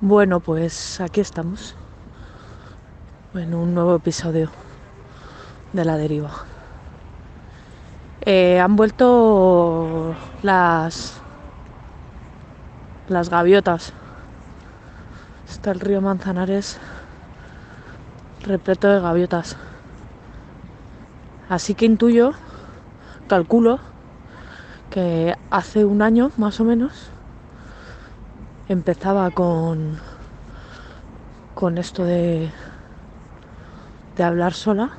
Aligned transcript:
Bueno, 0.00 0.38
pues 0.38 1.00
aquí 1.00 1.20
estamos. 1.20 1.74
En 3.34 3.52
un 3.52 3.74
nuevo 3.74 3.96
episodio 3.96 4.48
de 5.72 5.84
la 5.84 5.96
deriva. 5.96 6.30
Eh, 8.20 8.60
han 8.60 8.76
vuelto 8.76 10.14
las 10.44 11.20
las 13.08 13.28
gaviotas. 13.28 13.92
Está 15.50 15.72
el 15.72 15.80
río 15.80 16.00
Manzanares 16.00 16.78
repleto 18.44 18.86
de 18.86 19.00
gaviotas. 19.00 19.56
Así 21.48 21.74
que 21.74 21.86
intuyo, 21.86 22.34
calculo, 23.26 23.80
que 24.90 25.34
hace 25.50 25.84
un 25.84 26.02
año 26.02 26.30
más 26.36 26.60
o 26.60 26.64
menos 26.64 27.10
empezaba 28.68 29.30
con, 29.30 29.98
con 31.54 31.78
esto 31.78 32.04
de, 32.04 32.50
de 34.16 34.24
hablar 34.24 34.52
sola. 34.52 34.90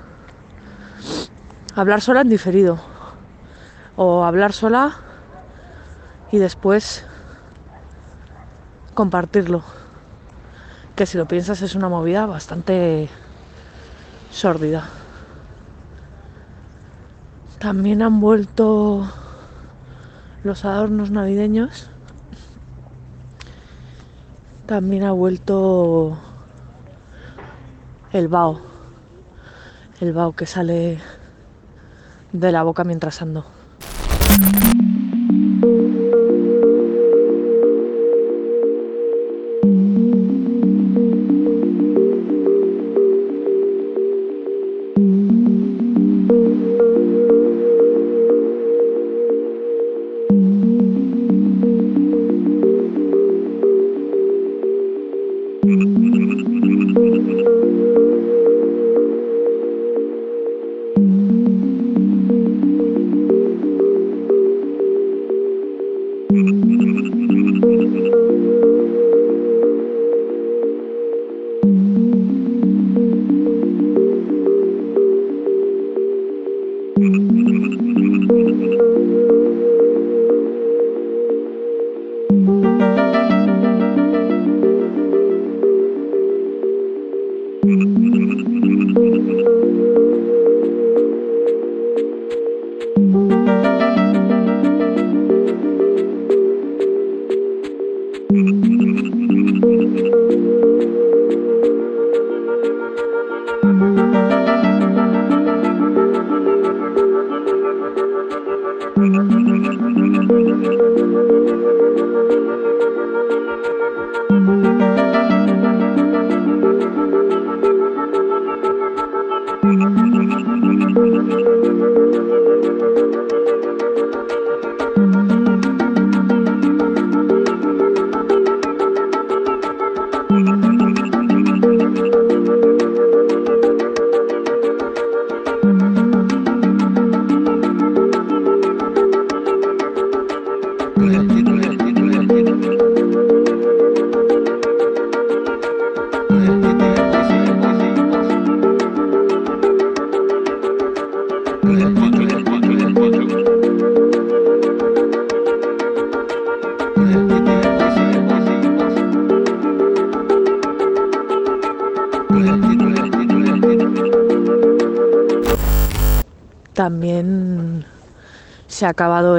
Hablar 1.75 2.01
sola 2.01 2.21
en 2.21 2.29
diferido. 2.29 2.79
O 3.95 4.23
hablar 4.23 4.53
sola 4.53 4.95
y 6.31 6.39
después 6.39 7.05
compartirlo. 8.95 9.63
Que 10.95 11.05
si 11.05 11.17
lo 11.17 11.27
piensas 11.27 11.61
es 11.61 11.75
una 11.75 11.89
movida 11.89 12.25
bastante 12.25 13.09
sórdida. 14.31 14.89
También 17.59 18.01
han 18.01 18.19
vuelto 18.19 19.07
los 20.43 20.65
adornos 20.65 21.11
navideños 21.11 21.89
también 24.69 25.03
ha 25.03 25.11
vuelto 25.11 26.15
el 28.13 28.27
bao. 28.27 28.61
El 29.99 30.13
bao 30.13 30.33
que 30.33 30.45
sale 30.45 30.99
de 32.33 32.51
la 32.51 32.61
boca 32.61 32.83
mientras 32.83 33.19
ando. 33.23 33.45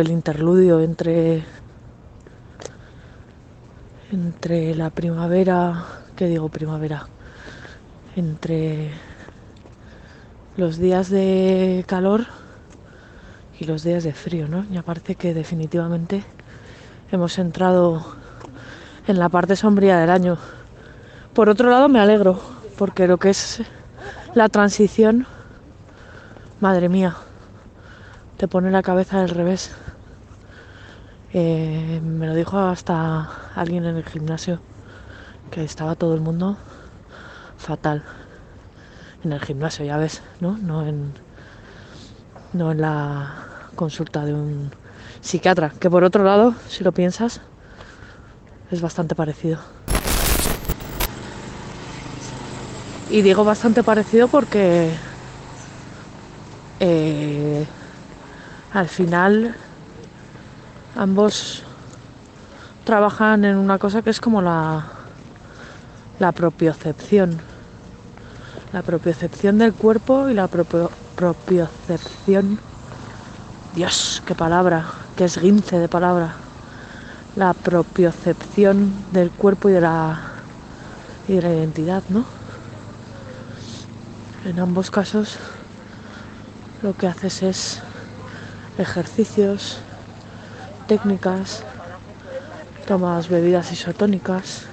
El 0.01 0.11
interludio 0.11 0.81
entre 0.81 1.45
entre 4.13 4.75
la 4.75 4.91
primavera, 4.91 5.85
¿qué 6.17 6.27
digo 6.27 6.49
primavera? 6.49 7.07
Entre 8.17 8.91
los 10.57 10.79
días 10.79 11.11
de 11.11 11.85
calor 11.87 12.27
y 13.59 13.65
los 13.67 13.85
días 13.85 14.03
de 14.03 14.13
frío, 14.13 14.49
¿no? 14.49 14.67
Y 14.71 14.77
aparte 14.77 15.15
que 15.15 15.33
definitivamente 15.33 16.25
hemos 17.13 17.39
entrado 17.39 18.05
en 19.07 19.19
la 19.19 19.29
parte 19.29 19.55
sombría 19.55 19.99
del 19.99 20.11
año. 20.11 20.39
Por 21.35 21.49
otro 21.49 21.71
lado 21.71 21.89
me 21.89 22.01
alegro, 22.01 22.41
porque 22.77 23.07
lo 23.07 23.19
que 23.19 23.31
es 23.31 23.63
la 24.35 24.49
transición, 24.49 25.27
madre 26.61 26.89
mía, 26.89 27.17
te 28.37 28.49
pone 28.49 28.71
la 28.71 28.83
cabeza 28.83 29.21
al 29.21 29.29
revés. 29.29 29.71
Eh, 31.33 32.01
me 32.03 32.27
lo 32.27 32.35
dijo 32.35 32.59
hasta 32.59 33.31
alguien 33.55 33.85
en 33.85 33.97
el 33.97 34.05
gimnasio, 34.05 34.59
que 35.53 35.63
estaba 35.63 35.95
todo 35.95 36.15
el 36.15 36.21
mundo 36.21 36.57
fatal. 37.57 38.03
En 39.23 39.33
el 39.33 39.41
gimnasio, 39.41 39.85
ya 39.85 39.97
ves, 39.97 40.23
¿no? 40.41 40.59
No 40.59 40.85
en, 40.85 41.13
no 42.53 42.73
en 42.73 42.81
la 42.81 43.45
consulta 43.77 44.25
de 44.25 44.35
un 44.35 44.73
psiquiatra, 45.21 45.71
que 45.79 45.89
por 45.89 46.03
otro 46.03 46.25
lado, 46.25 46.55
si 46.69 46.83
lo 46.83 46.91
piensas, 46.91 47.41
es 48.73 48.81
bastante 48.81 49.15
parecido. 49.15 49.61
Y 53.09 53.23
digo 53.23 53.45
bastante 53.45 53.85
parecido 53.85 54.27
porque 54.27 54.91
eh, 56.81 57.67
al 58.73 58.89
final 58.89 59.55
ambos 60.97 61.63
trabajan 62.85 63.45
en 63.45 63.57
una 63.57 63.79
cosa 63.79 64.03
que 64.03 64.11
es 64.11 64.21
como 64.21 64.43
la, 64.43 64.87
la 66.19 66.33
propiocepción. 66.33 67.41
La 68.73 68.83
propiocepción 68.83 69.59
del 69.59 69.75
cuerpo 69.75 70.29
y 70.29 70.35
la 70.35 70.49
propiocepción. 70.49 72.59
Dios, 73.75 74.23
qué 74.27 74.35
palabra, 74.35 74.87
qué 75.17 75.25
esguince 75.25 75.79
de 75.79 75.89
palabra. 75.89 76.35
La 77.37 77.55
propiocepción 77.55 78.93
del 79.13 79.31
cuerpo 79.31 79.69
y 79.69 79.73
de 79.73 79.81
la, 79.81 80.21
y 81.29 81.35
de 81.35 81.43
la 81.43 81.53
identidad, 81.53 82.03
¿no? 82.09 82.25
En 84.45 84.59
ambos 84.59 84.91
casos 84.91 85.39
lo 86.83 86.97
que 86.97 87.07
haces 87.07 87.43
es 87.43 87.83
ejercicios, 88.79 89.79
técnicas, 90.91 91.63
tomas 92.85 93.29
bebidas 93.29 93.71
isotónicas, 93.71 94.67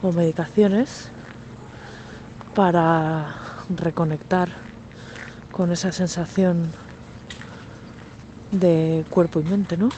o 0.00 0.10
medicaciones 0.10 1.10
para 2.54 3.34
reconectar 3.68 4.48
con 5.52 5.70
esa 5.70 5.92
sensación 5.92 6.72
de 8.52 9.04
cuerpo 9.10 9.40
y 9.40 9.44
mente, 9.44 9.76
¿no? 9.76 9.90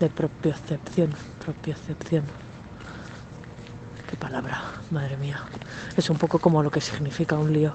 De 0.00 0.10
propiocepción, 0.10 1.14
propiocepción. 1.44 2.24
Qué 4.10 4.16
palabra, 4.16 4.60
madre 4.90 5.16
mía. 5.16 5.40
Es 5.96 6.10
un 6.10 6.18
poco 6.18 6.40
como 6.40 6.64
lo 6.64 6.70
que 6.72 6.80
significa 6.80 7.38
un 7.38 7.52
lío. 7.52 7.72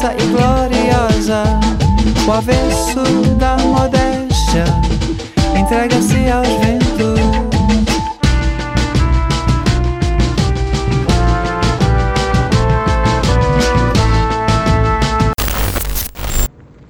Devassa 0.00 0.14
e 0.14 0.26
gloriosa, 0.28 1.42
o 2.26 2.32
avesso 2.32 3.02
da 3.36 3.56
modéstia, 3.58 4.64
entrega-se 5.54 6.30
aos 6.30 6.48
ventos. 6.48 7.20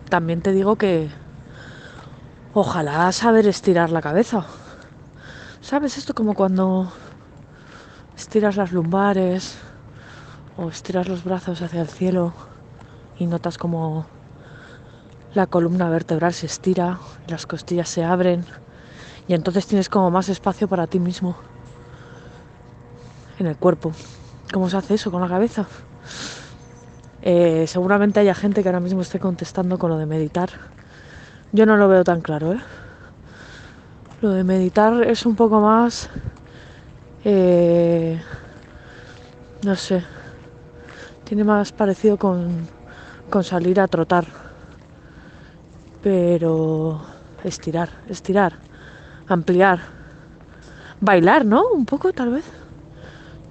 También 0.09 0.41
te 0.43 0.53
digo 0.53 0.77
que 0.77 1.11
ojalá 2.55 3.11
saber 3.13 3.47
estirar 3.47 3.91
la 3.91 4.03
cabeza. 4.03 4.45
¿Sabes 5.61 5.99
esto 5.99 6.15
como 6.15 6.35
cuando 6.35 6.93
estiras 8.17 8.57
las 8.57 8.73
lumbares 8.73 9.57
o 10.57 10.69
estiras 10.69 11.09
los 11.09 11.23
brazos 11.23 11.63
hacia 11.63 11.81
el 11.83 11.89
cielo 11.89 12.50
y 13.21 13.27
notas 13.27 13.59
como 13.59 14.07
la 15.35 15.47
columna 15.47 15.89
vertebral 15.89 16.33
se 16.33 16.47
estira, 16.47 16.99
las 17.29 17.47
costillas 17.47 17.89
se 17.89 18.03
abren 18.03 18.45
y 19.29 19.35
entonces 19.35 19.67
tienes 19.67 19.89
como 19.89 20.11
más 20.11 20.29
espacio 20.29 20.67
para 20.67 20.89
ti 20.89 20.99
mismo 20.99 21.37
en 23.39 23.47
el 23.47 23.57
cuerpo. 23.57 23.93
¿Cómo 24.53 24.69
se 24.69 24.79
hace 24.79 24.95
eso 24.95 25.13
con 25.13 25.21
la 25.21 25.29
cabeza? 25.29 25.67
Eh, 27.23 27.67
seguramente 27.69 28.19
haya 28.19 28.35
gente 28.35 28.63
que 28.63 28.69
ahora 28.69 28.81
mismo 28.81 29.03
esté 29.03 29.21
contestando 29.21 29.79
con 29.79 29.91
lo 29.91 29.99
de 29.99 30.07
meditar. 30.07 30.51
Yo 31.53 31.67
no 31.67 31.77
lo 31.77 31.89
veo 31.89 32.03
tan 32.03 32.23
claro, 32.23 32.55
¿eh? 32.55 32.61
Lo 34.23 34.31
de 34.31 34.45
meditar 34.45 35.03
es 35.03 35.27
un 35.27 35.37
poco 35.37 35.61
más... 35.61 36.09
eh, 37.25 38.21
no 39.63 39.77
sé. 39.77 40.03
Tiene 41.25 41.45
más 41.45 41.71
parecido 41.73 42.17
con, 42.17 42.67
con 43.31 43.45
salir 43.45 43.81
a 43.81 43.89
trotar. 43.89 44.27
Pero 46.03 47.01
estirar, 47.45 47.89
estirar, 48.09 48.55
ampliar. 49.29 49.81
Bailar, 51.01 51.47
¿no? 51.47 51.69
Un 51.69 51.87
poco, 51.87 52.13
tal 52.13 52.31
vez. 52.31 52.45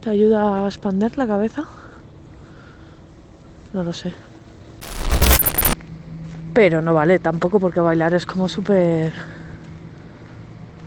Te 0.01 0.11
ayuda 0.11 0.63
a 0.63 0.67
expander 0.67 1.17
la 1.17 1.25
cabeza. 1.25 1.63
No 3.73 3.83
lo 3.83 3.93
sé. 3.93 4.13
Pero 6.53 6.81
no 6.81 6.93
vale 6.93 7.19
tampoco 7.19 7.59
porque 7.59 7.79
bailar 7.79 8.13
es 8.13 8.25
como 8.25 8.49
súper... 8.49 9.13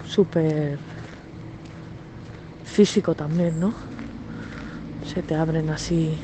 súper... 0.06 0.78
físico 2.64 3.14
también, 3.14 3.58
¿no? 3.60 3.72
Se 5.06 5.22
te 5.22 5.34
abren 5.34 5.70
así 5.70 6.18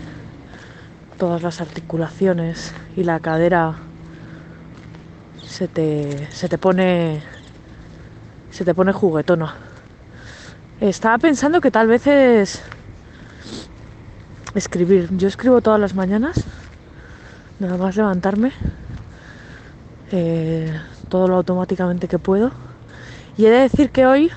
todas 1.18 1.42
las 1.42 1.60
articulaciones 1.60 2.72
y 2.96 3.04
la 3.04 3.20
cadera 3.20 3.74
se 5.42 5.68
te, 5.68 6.30
se 6.30 6.48
te 6.48 6.56
pone... 6.56 7.20
se 8.50 8.64
te 8.64 8.74
pone 8.74 8.92
juguetona. 8.92 9.54
Estaba 10.80 11.18
pensando 11.18 11.60
que 11.60 11.70
tal 11.70 11.88
vez 11.88 12.06
es 12.06 12.62
escribir. 14.54 15.08
Yo 15.16 15.26
escribo 15.28 15.60
todas 15.60 15.80
las 15.80 15.94
mañanas, 15.94 16.44
nada 17.58 17.76
más 17.76 17.96
levantarme, 17.96 18.52
eh, 20.12 20.72
todo 21.08 21.26
lo 21.26 21.36
automáticamente 21.36 22.06
que 22.06 22.18
puedo. 22.18 22.52
Y 23.36 23.46
he 23.46 23.50
de 23.50 23.60
decir 23.60 23.90
que 23.90 24.06
hoy 24.06 24.30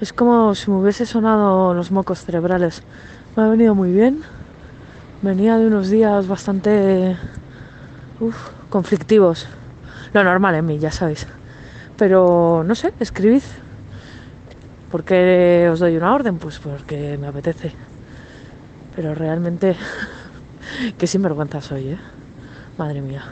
es 0.00 0.12
como 0.12 0.54
si 0.54 0.70
me 0.70 0.78
hubiese 0.78 1.06
sonado 1.06 1.74
los 1.74 1.90
mocos 1.90 2.24
cerebrales. 2.24 2.82
Me 3.36 3.44
ha 3.44 3.48
venido 3.48 3.74
muy 3.74 3.92
bien. 3.92 4.24
Venía 5.20 5.58
de 5.58 5.66
unos 5.66 5.90
días 5.90 6.28
bastante 6.28 7.16
conflictivos. 8.70 9.48
Lo 10.12 10.22
normal 10.22 10.54
en 10.54 10.66
mí, 10.66 10.78
ya 10.78 10.92
sabéis. 10.92 11.26
Pero 11.96 12.62
no 12.64 12.76
sé, 12.76 12.92
escribid. 13.00 13.42
¿Por 14.92 15.02
qué 15.02 15.68
os 15.72 15.80
doy 15.80 15.96
una 15.96 16.14
orden? 16.14 16.38
Pues 16.38 16.60
porque 16.60 17.18
me 17.18 17.26
apetece. 17.26 17.72
Pero 18.94 19.12
realmente, 19.12 19.74
qué 20.98 21.06
sinvergüenza 21.08 21.60
soy, 21.60 21.88
¿eh? 21.88 21.98
Madre 22.78 23.02
mía. 23.02 23.24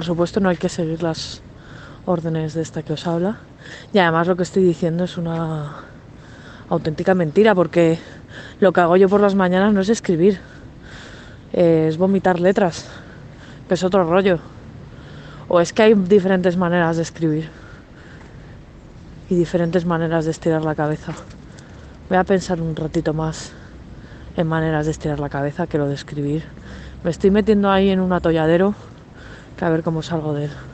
Por 0.00 0.06
supuesto 0.06 0.40
no 0.40 0.48
hay 0.48 0.56
que 0.56 0.70
seguir 0.70 1.02
las 1.02 1.42
órdenes 2.06 2.54
de 2.54 2.62
esta 2.62 2.82
que 2.82 2.94
os 2.94 3.06
habla. 3.06 3.36
Y 3.92 3.98
además 3.98 4.28
lo 4.28 4.34
que 4.34 4.44
estoy 4.44 4.64
diciendo 4.64 5.04
es 5.04 5.18
una 5.18 5.74
auténtica 6.70 7.14
mentira 7.14 7.54
porque 7.54 7.98
lo 8.60 8.72
que 8.72 8.80
hago 8.80 8.96
yo 8.96 9.10
por 9.10 9.20
las 9.20 9.34
mañanas 9.34 9.74
no 9.74 9.82
es 9.82 9.90
escribir, 9.90 10.40
es 11.52 11.98
vomitar 11.98 12.40
letras, 12.40 12.88
que 13.68 13.74
es 13.74 13.84
otro 13.84 14.04
rollo. 14.04 14.38
O 15.48 15.60
es 15.60 15.74
que 15.74 15.82
hay 15.82 15.92
diferentes 15.92 16.56
maneras 16.56 16.96
de 16.96 17.02
escribir 17.02 17.50
y 19.28 19.34
diferentes 19.34 19.84
maneras 19.84 20.24
de 20.24 20.30
estirar 20.30 20.64
la 20.64 20.74
cabeza. 20.74 21.12
Voy 22.08 22.16
a 22.16 22.24
pensar 22.24 22.62
un 22.62 22.74
ratito 22.74 23.12
más 23.12 23.52
en 24.34 24.46
maneras 24.46 24.86
de 24.86 24.92
estirar 24.92 25.20
la 25.20 25.28
cabeza 25.28 25.66
que 25.66 25.76
lo 25.76 25.88
de 25.88 25.94
escribir. 25.94 26.44
Me 27.04 27.10
estoy 27.10 27.30
metiendo 27.30 27.70
ahí 27.70 27.90
en 27.90 28.00
un 28.00 28.14
atolladero 28.14 28.74
a 29.66 29.70
ver 29.70 29.82
cómo 29.82 30.02
salgo 30.02 30.34
de 30.34 30.46
él. 30.46 30.69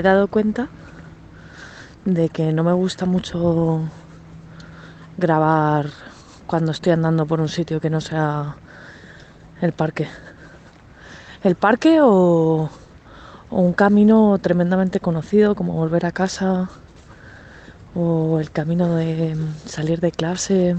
He 0.00 0.02
dado 0.02 0.28
cuenta 0.28 0.68
de 2.04 2.30
que 2.30 2.52
no 2.52 2.64
me 2.64 2.72
gusta 2.72 3.04
mucho 3.04 3.82
grabar 5.18 5.86
cuando 6.46 6.72
estoy 6.72 6.92
andando 6.92 7.26
por 7.26 7.40
un 7.40 7.48
sitio 7.48 7.80
que 7.80 7.90
no 7.90 8.00
sea 8.00 8.56
el 9.60 9.72
parque. 9.72 10.08
El 11.44 11.54
parque 11.54 12.00
o, 12.00 12.70
o 13.50 13.60
un 13.60 13.72
camino 13.74 14.38
tremendamente 14.38 15.00
conocido 15.00 15.54
como 15.54 15.74
volver 15.74 16.06
a 16.06 16.12
casa 16.12 16.70
o 17.94 18.40
el 18.40 18.50
camino 18.50 18.96
de 18.96 19.36
salir 19.66 20.00
de 20.00 20.12
clase. 20.12 20.76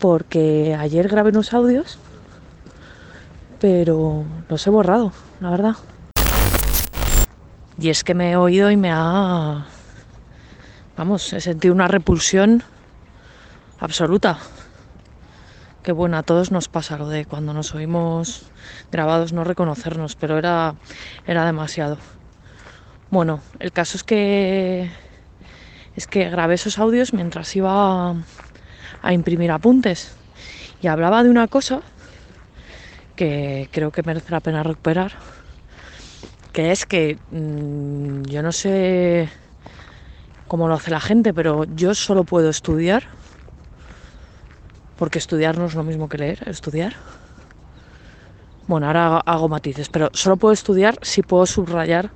Porque 0.00 0.76
ayer 0.78 1.08
grabé 1.08 1.30
unos 1.30 1.54
audios, 1.54 1.98
pero 3.60 4.24
los 4.48 4.66
he 4.66 4.70
borrado, 4.70 5.12
la 5.40 5.50
verdad. 5.50 5.76
Y 7.78 7.90
es 7.90 8.04
que 8.04 8.14
me 8.14 8.32
he 8.32 8.36
oído 8.36 8.70
y 8.70 8.76
me 8.76 8.90
ha... 8.92 9.66
Vamos, 10.96 11.32
he 11.32 11.40
sentido 11.40 11.74
una 11.74 11.88
repulsión 11.88 12.62
absoluta. 13.78 14.38
Que 15.82 15.92
bueno, 15.92 16.16
a 16.16 16.22
todos 16.22 16.50
nos 16.50 16.68
pasa 16.68 16.96
lo 16.96 17.08
de 17.08 17.26
cuando 17.26 17.52
nos 17.52 17.74
oímos 17.74 18.50
grabados 18.90 19.32
no 19.32 19.44
reconocernos, 19.44 20.16
pero 20.16 20.38
era, 20.38 20.74
era 21.26 21.44
demasiado. 21.44 21.98
Bueno, 23.10 23.40
el 23.60 23.72
caso 23.72 23.96
es 23.96 24.04
que 24.04 24.90
es 25.94 26.06
que 26.06 26.28
grabé 26.28 26.54
esos 26.54 26.78
audios 26.78 27.12
mientras 27.12 27.54
iba 27.56 28.10
a, 28.10 28.14
a 29.02 29.12
imprimir 29.12 29.50
apuntes 29.50 30.16
y 30.82 30.88
hablaba 30.88 31.22
de 31.22 31.30
una 31.30 31.48
cosa 31.48 31.80
que 33.14 33.68
creo 33.72 33.92
que 33.92 34.02
merece 34.02 34.30
la 34.30 34.40
pena 34.40 34.62
recuperar, 34.62 35.12
que 36.56 36.72
es 36.72 36.86
que 36.86 37.18
mmm, 37.32 38.22
yo 38.22 38.42
no 38.42 38.50
sé 38.50 39.28
cómo 40.48 40.68
lo 40.68 40.74
hace 40.74 40.90
la 40.90 41.00
gente, 41.00 41.34
pero 41.34 41.64
yo 41.64 41.94
solo 41.94 42.24
puedo 42.24 42.48
estudiar, 42.48 43.04
porque 44.96 45.18
estudiar 45.18 45.58
no 45.58 45.66
es 45.66 45.74
lo 45.74 45.82
mismo 45.82 46.08
que 46.08 46.16
leer, 46.16 46.48
estudiar. 46.48 46.94
Bueno, 48.66 48.86
ahora 48.86 49.18
hago 49.18 49.50
matices, 49.50 49.90
pero 49.90 50.08
solo 50.14 50.38
puedo 50.38 50.54
estudiar 50.54 50.98
si 51.02 51.20
puedo 51.20 51.44
subrayar 51.44 52.08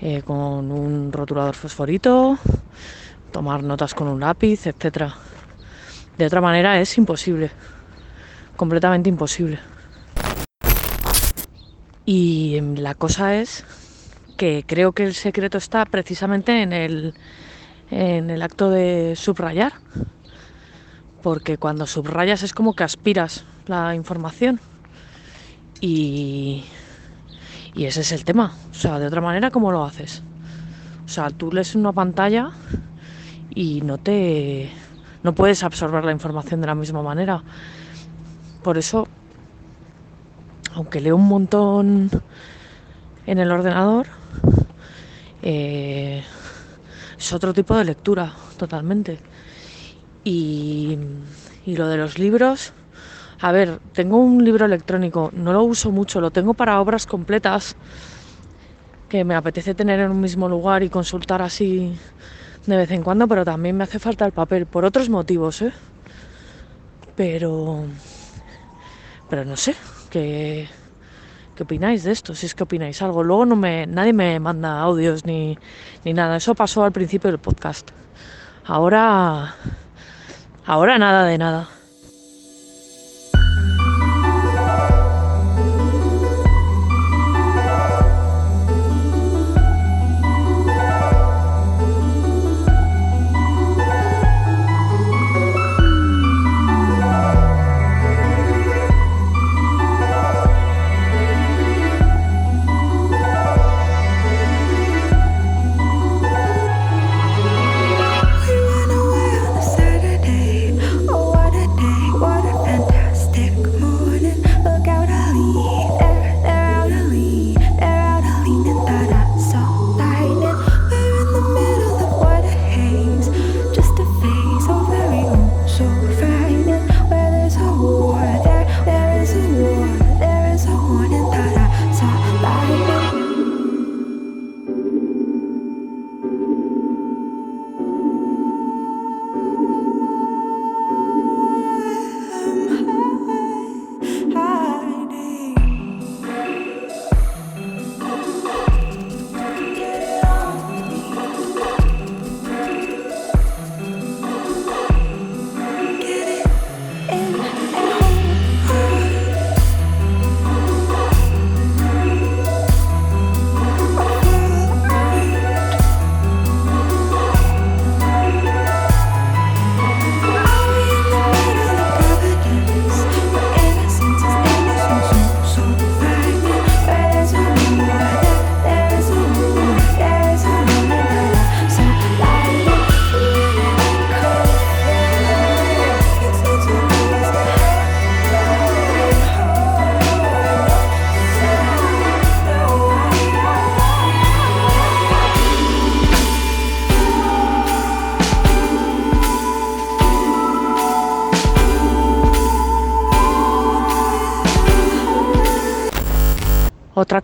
eh, 0.00 0.22
con 0.22 0.70
un 0.70 1.10
rotulador 1.10 1.56
fosforito, 1.56 2.38
tomar 3.32 3.64
notas 3.64 3.94
con 3.94 4.06
un 4.06 4.20
lápiz, 4.20 4.64
etc. 4.64 5.12
De 6.18 6.26
otra 6.26 6.40
manera 6.40 6.80
es 6.80 6.96
imposible, 6.96 7.50
completamente 8.56 9.08
imposible. 9.08 9.71
Y 12.04 12.60
la 12.76 12.94
cosa 12.94 13.36
es 13.36 13.64
que 14.36 14.64
creo 14.66 14.92
que 14.92 15.04
el 15.04 15.14
secreto 15.14 15.58
está 15.58 15.84
precisamente 15.84 16.62
en 16.62 16.72
el, 16.72 17.14
en 17.90 18.30
el 18.30 18.42
acto 18.42 18.70
de 18.70 19.14
subrayar, 19.14 19.72
porque 21.22 21.58
cuando 21.58 21.86
subrayas 21.86 22.42
es 22.42 22.52
como 22.52 22.74
que 22.74 22.84
aspiras 22.84 23.44
la 23.66 23.94
información. 23.94 24.60
Y, 25.80 26.64
y 27.74 27.84
ese 27.84 28.00
es 28.00 28.12
el 28.12 28.24
tema. 28.24 28.52
O 28.70 28.74
sea, 28.74 28.98
de 28.98 29.06
otra 29.06 29.20
manera, 29.20 29.50
¿cómo 29.50 29.70
lo 29.70 29.84
haces? 29.84 30.22
O 31.04 31.08
sea, 31.08 31.30
tú 31.30 31.52
lees 31.52 31.74
una 31.74 31.92
pantalla 31.92 32.50
y 33.54 33.80
no 33.82 33.98
te. 33.98 34.70
no 35.22 35.34
puedes 35.34 35.62
absorber 35.62 36.04
la 36.04 36.12
información 36.12 36.60
de 36.60 36.66
la 36.66 36.74
misma 36.74 37.02
manera. 37.02 37.42
Por 38.62 38.78
eso, 38.78 39.08
aunque 40.74 41.00
leo 41.00 41.16
un 41.16 41.28
montón 41.28 42.10
en 43.26 43.38
el 43.38 43.50
ordenador, 43.50 44.06
eh, 45.42 46.22
es 47.18 47.32
otro 47.32 47.52
tipo 47.52 47.76
de 47.76 47.84
lectura, 47.84 48.32
totalmente. 48.56 49.18
Y, 50.24 50.98
y 51.66 51.76
lo 51.76 51.88
de 51.88 51.96
los 51.96 52.18
libros, 52.18 52.72
A 53.40 53.52
ver, 53.52 53.80
tengo 53.92 54.18
un 54.18 54.44
libro 54.44 54.66
electrónico, 54.66 55.30
no 55.34 55.52
lo 55.52 55.64
uso 55.64 55.90
mucho, 55.90 56.20
lo 56.20 56.30
tengo 56.30 56.54
para 56.54 56.80
obras 56.80 57.06
completas 57.06 57.76
que 59.08 59.24
me 59.24 59.34
apetece 59.34 59.74
tener 59.74 60.00
en 60.00 60.10
un 60.10 60.20
mismo 60.20 60.48
lugar 60.48 60.82
y 60.82 60.90
consultar 60.90 61.42
así 61.42 61.98
de 62.66 62.76
vez 62.76 62.90
en 62.92 63.02
cuando, 63.02 63.28
pero 63.28 63.44
también 63.44 63.76
me 63.76 63.84
hace 63.84 63.98
falta 63.98 64.24
el 64.26 64.32
papel 64.32 64.66
por 64.66 64.84
otros 64.84 65.08
motivos, 65.08 65.62
¿eh? 65.62 65.72
Pero 67.14 67.84
pero 69.28 69.44
no 69.44 69.56
sé, 69.56 69.74
¿qué, 70.12 70.68
¿qué 71.56 71.62
opináis 71.62 72.04
de 72.04 72.12
esto? 72.12 72.34
Si 72.34 72.46
es 72.46 72.54
que 72.54 72.62
opináis 72.62 73.00
algo. 73.02 73.24
Luego 73.24 73.46
no 73.46 73.56
me, 73.56 73.86
nadie 73.86 74.12
me 74.12 74.38
manda 74.38 74.78
audios 74.80 75.24
ni, 75.24 75.58
ni 76.04 76.12
nada. 76.12 76.36
Eso 76.36 76.54
pasó 76.54 76.84
al 76.84 76.92
principio 76.92 77.30
del 77.30 77.40
podcast. 77.40 77.90
Ahora, 78.66 79.56
ahora 80.66 80.98
nada 80.98 81.24
de 81.24 81.38
nada. 81.38 81.68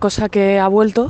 Cosa 0.08 0.30
que 0.30 0.58
ha 0.58 0.68
vuelto, 0.68 1.06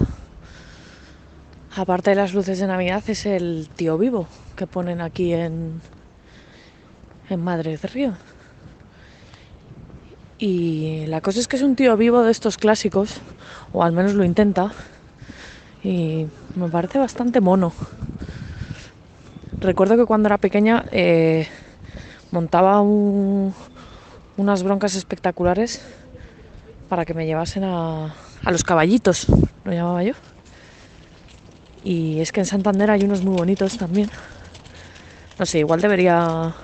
aparte 1.77 2.11
de 2.11 2.17
las 2.17 2.35
luces 2.35 2.59
de 2.59 2.67
Navidad, 2.67 3.01
es 3.07 3.27
el 3.27 3.71
tío 3.77 3.97
vivo 3.97 4.27
que 4.57 4.67
ponen 4.67 5.01
aquí 5.01 5.33
en, 5.33 5.81
en 7.31 7.41
Madre 7.41 7.77
de 7.77 7.87
Río. 7.87 8.15
Y 10.37 11.07
la 11.07 11.21
cosa 11.21 11.39
es 11.39 11.47
que 11.47 11.55
es 11.55 11.63
un 11.63 11.77
tío 11.77 11.97
vivo 11.97 12.25
de 12.25 12.33
estos 12.33 12.57
clásicos, 12.59 13.21
o 13.73 13.85
al 13.85 13.93
menos 13.93 14.15
lo 14.15 14.25
intenta, 14.25 14.73
y 15.85 16.27
me 16.57 16.69
parece 16.69 16.99
bastante 16.99 17.41
mono. 17.41 17.73
Recuerdo 19.61 19.97
que 19.97 20.07
cuando 20.07 20.27
era 20.27 20.39
pequeña 20.39 20.85
eh, 20.91 21.47
montaba 22.33 22.81
un- 22.81 23.55
unas 24.37 24.65
broncas 24.65 24.97
espectaculares 24.97 25.87
para 26.89 27.05
que 27.05 27.15
me 27.15 27.27
llevasen 27.27 27.63
a, 27.63 28.13
a 28.45 28.51
los 28.51 28.65
caballitos, 28.65 29.27
lo 29.65 29.73
llamaba 29.73 30.03
yo. 30.03 30.15
Y 31.85 32.21
es 32.21 32.33
que 32.33 32.41
en 32.41 32.47
Santander 32.47 32.91
hay 32.91 33.03
unos 33.05 33.23
muy 33.23 33.37
bonitos 33.37 33.79
también. 33.79 34.11
No 35.39 35.47
sé, 35.47 35.61
igual 35.61 35.81
debería 35.81 36.55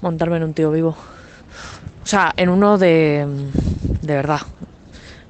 montarme 0.00 0.36
en 0.36 0.44
un 0.44 0.54
tío 0.54 0.70
vivo. 0.70 0.96
O 2.02 2.06
sea, 2.06 2.32
en 2.36 2.48
uno 2.48 2.76
de, 2.76 3.26
de 4.02 4.14
verdad. 4.14 4.40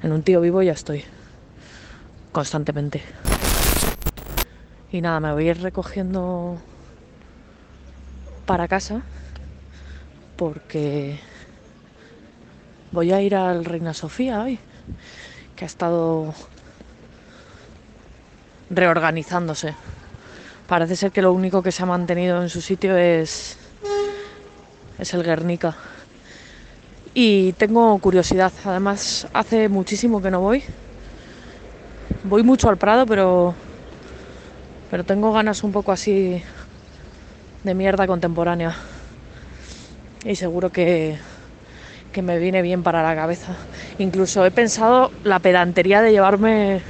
En 0.01 0.11
un 0.11 0.23
tío 0.23 0.41
vivo 0.41 0.61
ya 0.61 0.73
estoy. 0.73 1.03
Constantemente. 2.31 3.01
Y 4.91 5.01
nada, 5.01 5.19
me 5.19 5.33
voy 5.33 5.47
a 5.47 5.51
ir 5.51 5.61
recogiendo 5.61 6.57
para 8.45 8.67
casa. 8.67 9.01
Porque 10.35 11.19
voy 12.91 13.11
a 13.11 13.21
ir 13.21 13.35
al 13.35 13.63
Reina 13.65 13.93
Sofía 13.93 14.41
hoy. 14.41 14.59
Que 15.55 15.65
ha 15.65 15.67
estado 15.67 16.33
reorganizándose. 18.69 19.73
Parece 20.67 20.95
ser 20.95 21.11
que 21.11 21.21
lo 21.21 21.31
único 21.31 21.61
que 21.61 21.71
se 21.71 21.83
ha 21.83 21.85
mantenido 21.85 22.41
en 22.41 22.49
su 22.49 22.61
sitio 22.61 22.97
es, 22.97 23.57
es 24.97 25.13
el 25.13 25.23
Guernica. 25.23 25.75
Y 27.13 27.53
tengo 27.53 27.97
curiosidad. 27.99 28.51
Además, 28.65 29.27
hace 29.31 29.69
muchísimo 29.69 30.21
que 30.21 30.31
no 30.31 30.41
voy. 30.41 30.63
Voy 32.23 32.43
mucho 32.43 32.69
al 32.69 32.77
Prado, 32.77 33.05
pero, 33.05 33.53
pero 34.89 35.03
tengo 35.03 35.31
ganas 35.31 35.63
un 35.63 35.71
poco 35.71 35.91
así 35.91 36.41
de 37.63 37.73
mierda 37.73 38.07
contemporánea. 38.07 38.75
Y 40.23 40.35
seguro 40.35 40.71
que, 40.71 41.19
que 42.15 42.21
me 42.21 42.39
viene 42.39 42.61
bien 42.61 42.81
para 42.81 43.03
la 43.03 43.13
cabeza. 43.13 43.51
Incluso 43.97 44.45
he 44.45 44.51
pensado 44.51 45.11
la 45.25 45.39
pedantería 45.39 46.01
de 46.01 46.13
llevarme 46.13 46.81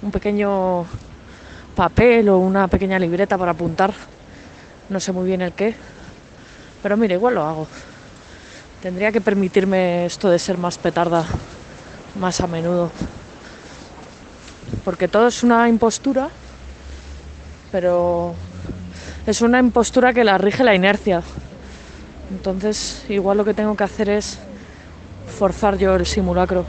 un 0.00 0.10
pequeño 0.10 0.86
papel 1.74 2.30
o 2.30 2.38
una 2.38 2.68
pequeña 2.68 2.98
libreta 2.98 3.36
para 3.36 3.50
apuntar. 3.50 3.92
No 4.88 4.98
sé 4.98 5.12
muy 5.12 5.26
bien 5.26 5.42
el 5.42 5.52
qué. 5.52 5.74
Pero 6.82 6.96
mira, 6.96 7.16
igual 7.16 7.34
lo 7.34 7.44
hago. 7.44 7.66
Tendría 8.80 9.12
que 9.12 9.20
permitirme 9.20 10.06
esto 10.06 10.30
de 10.30 10.38
ser 10.38 10.56
más 10.56 10.78
petarda 10.78 11.26
más 12.18 12.40
a 12.40 12.46
menudo. 12.46 12.90
Porque 14.86 15.06
todo 15.06 15.26
es 15.26 15.42
una 15.42 15.68
impostura, 15.68 16.30
pero 17.70 18.34
es 19.26 19.42
una 19.42 19.58
impostura 19.58 20.14
que 20.14 20.24
la 20.24 20.38
rige 20.38 20.64
la 20.64 20.74
inercia. 20.74 21.22
Entonces, 22.30 23.04
igual 23.08 23.38
lo 23.38 23.44
que 23.44 23.54
tengo 23.54 23.76
que 23.76 23.84
hacer 23.84 24.08
es 24.10 24.38
forzar 25.26 25.78
yo 25.78 25.94
el 25.94 26.06
simulacro. 26.06 26.66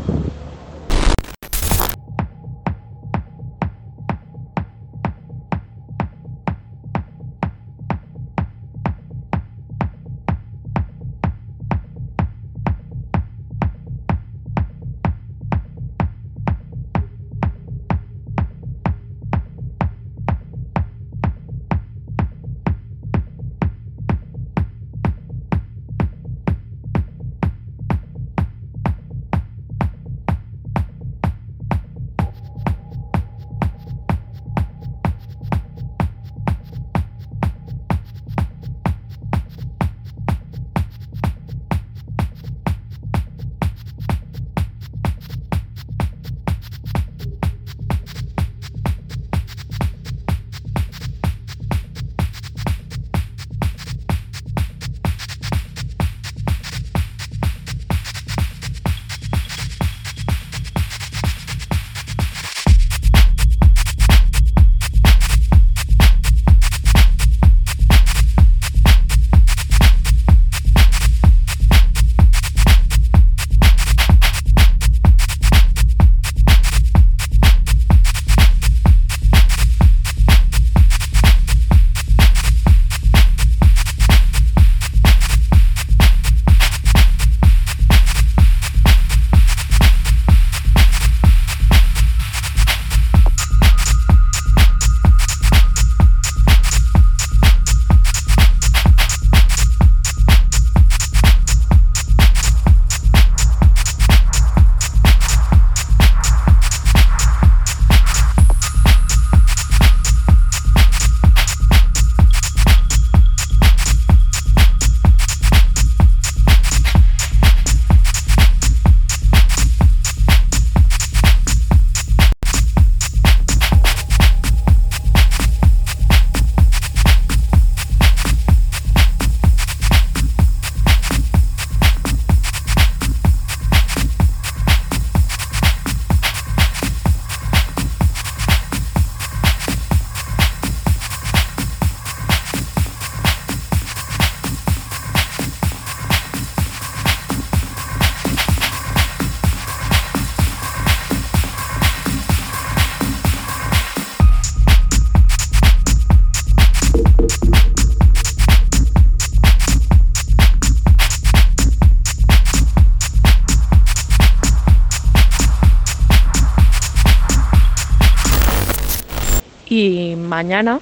Mañana 170.37 170.79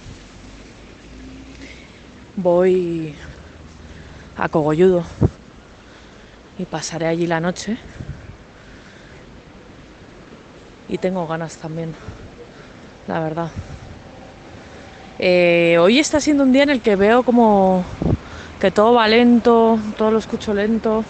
voy 2.36 3.16
a 4.36 4.50
Cogolludo 4.50 5.06
y 6.60 6.66
pasaré 6.66 7.08
allí 7.08 7.26
la 7.26 7.40
noche. 7.40 7.78
Y 10.90 10.98
tengo 10.98 11.26
ganas 11.26 11.56
también, 11.56 11.94
la 13.08 13.22
verdad. 13.22 13.50
Eh, 15.20 15.78
hoy 15.80 16.00
está 16.00 16.20
siendo 16.20 16.44
un 16.44 16.52
día 16.52 16.64
en 16.64 16.72
el 16.72 16.82
que 16.82 16.98
veo 16.98 17.24
como 17.24 17.86
que 18.60 18.72
todo 18.72 18.96
va 18.96 19.08
lento, 19.08 19.80
todo 19.98 20.12
lo 20.12 20.20
escucho 20.20 20.54
lento, 20.54 21.06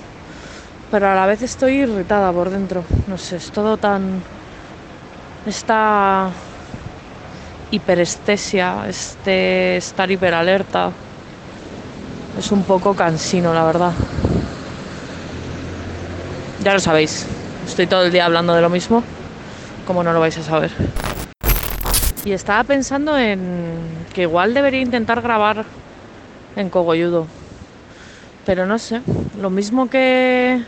pero 0.91 1.09
a 1.09 1.15
la 1.15 1.25
vez 1.25 1.41
estoy 1.41 1.77
irritada 1.77 2.31
por 2.31 2.51
dentro. 2.51 2.83
No 3.07 3.17
sé, 3.17 3.37
es 3.37 3.49
todo 3.49 3.77
tan. 3.77 4.21
Esta 5.47 6.29
hiperestesia, 7.71 8.87
este 8.87 9.77
estar 9.77 10.09
hiperalerta, 10.09 10.91
es 12.37 12.51
un 12.51 12.63
poco 12.63 12.93
cansino, 12.95 13.53
la 13.53 13.63
verdad. 13.63 13.93
Ya 16.63 16.73
lo 16.73 16.79
sabéis, 16.79 17.25
estoy 17.67 17.87
todo 17.87 18.05
el 18.05 18.11
día 18.11 18.25
hablando 18.25 18.53
de 18.53 18.61
lo 18.61 18.69
mismo, 18.69 19.03
como 19.85 20.03
no 20.03 20.13
lo 20.13 20.19
vais 20.19 20.37
a 20.37 20.43
saber. 20.43 20.71
Y 22.23 22.31
estaba 22.31 22.63
pensando 22.63 23.17
en 23.17 23.81
que 24.13 24.23
igual 24.23 24.53
debería 24.53 24.81
intentar 24.81 25.21
grabar 25.21 25.65
en 26.55 26.69
Cogolludo. 26.69 27.27
Pero 28.45 28.65
no 28.65 28.79
sé, 28.79 29.01
lo 29.39 29.49
mismo 29.49 29.89
que 29.89 30.63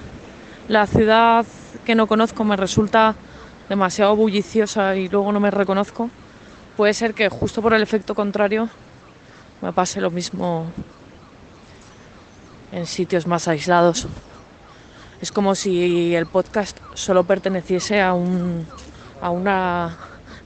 la 0.67 0.87
ciudad 0.87 1.45
que 1.85 1.95
no 1.95 2.07
conozco 2.07 2.43
me 2.43 2.55
resulta 2.55 3.15
demasiado 3.69 4.15
bulliciosa 4.15 4.95
y 4.95 5.07
luego 5.09 5.31
no 5.31 5.39
me 5.39 5.51
reconozco, 5.51 6.09
puede 6.77 6.93
ser 6.93 7.15
que 7.15 7.27
justo 7.27 7.61
por 7.63 7.73
el 7.73 7.81
efecto 7.81 8.13
contrario 8.13 8.69
me 9.61 9.73
pase 9.73 9.99
lo 9.99 10.11
mismo 10.11 10.67
en 12.71 12.85
sitios 12.85 13.25
más 13.25 13.47
aislados. 13.47 14.07
Es 15.19 15.31
como 15.31 15.55
si 15.55 16.15
el 16.15 16.27
podcast 16.27 16.77
solo 16.93 17.23
perteneciese 17.23 17.99
a, 17.99 18.13
un, 18.13 18.67
a 19.19 19.31
una 19.31 19.97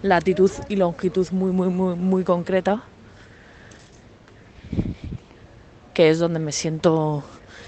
latitud 0.02 0.50
y 0.70 0.78
longitud 0.78 1.28
muy, 1.32 1.52
muy, 1.52 1.68
muy, 1.68 1.96
muy 1.96 2.24
concreta, 2.24 2.82
que 5.94 6.10
es 6.10 6.20
donde 6.20 6.40
me 6.40 6.54
siento 6.54 7.24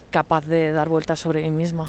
capaz 0.10 0.46
de 0.46 0.72
dar 0.72 0.88
vueltas 0.88 1.20
sobre 1.20 1.42
mí 1.44 1.52
misma. 1.52 1.88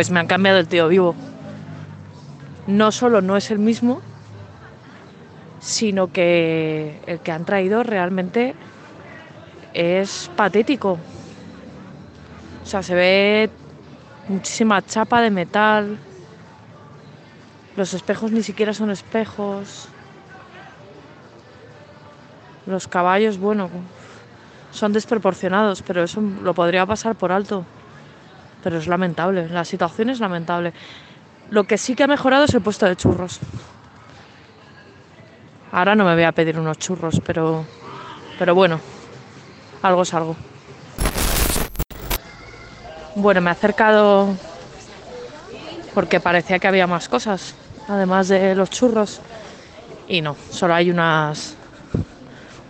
Pues 0.00 0.10
me 0.10 0.18
han 0.18 0.26
cambiado 0.26 0.58
el 0.58 0.66
tío 0.66 0.88
vivo. 0.88 1.14
No 2.66 2.90
solo 2.90 3.20
no 3.20 3.36
es 3.36 3.50
el 3.50 3.58
mismo, 3.58 4.00
sino 5.58 6.10
que 6.10 6.98
el 7.04 7.20
que 7.20 7.32
han 7.32 7.44
traído 7.44 7.82
realmente 7.82 8.54
es 9.74 10.30
patético. 10.36 10.92
O 12.62 12.66
sea, 12.66 12.82
se 12.82 12.94
ve 12.94 13.50
muchísima 14.28 14.80
chapa 14.80 15.20
de 15.20 15.30
metal. 15.30 15.98
Los 17.76 17.92
espejos 17.92 18.32
ni 18.32 18.42
siquiera 18.42 18.72
son 18.72 18.90
espejos. 18.90 19.90
Los 22.64 22.88
caballos, 22.88 23.36
bueno, 23.36 23.68
son 24.70 24.94
desproporcionados, 24.94 25.82
pero 25.82 26.02
eso 26.02 26.22
lo 26.22 26.54
podría 26.54 26.86
pasar 26.86 27.16
por 27.16 27.32
alto 27.32 27.66
pero 28.62 28.78
es 28.78 28.86
lamentable, 28.86 29.48
la 29.48 29.64
situación 29.64 30.10
es 30.10 30.20
lamentable. 30.20 30.72
Lo 31.50 31.64
que 31.64 31.78
sí 31.78 31.94
que 31.94 32.04
ha 32.04 32.06
mejorado 32.06 32.44
es 32.44 32.54
el 32.54 32.60
puesto 32.60 32.86
de 32.86 32.96
churros. 32.96 33.40
Ahora 35.72 35.94
no 35.94 36.04
me 36.04 36.14
voy 36.14 36.24
a 36.24 36.32
pedir 36.32 36.58
unos 36.58 36.78
churros, 36.78 37.20
pero, 37.24 37.64
pero 38.38 38.54
bueno, 38.54 38.80
algo 39.82 40.02
es 40.02 40.14
algo. 40.14 40.36
Bueno, 43.14 43.40
me 43.40 43.50
he 43.50 43.52
acercado 43.52 44.34
porque 45.94 46.20
parecía 46.20 46.58
que 46.58 46.68
había 46.68 46.86
más 46.86 47.08
cosas, 47.08 47.54
además 47.88 48.28
de 48.28 48.54
los 48.54 48.70
churros. 48.70 49.20
Y 50.08 50.22
no, 50.22 50.36
solo 50.50 50.74
hay 50.74 50.90
unas 50.90 51.56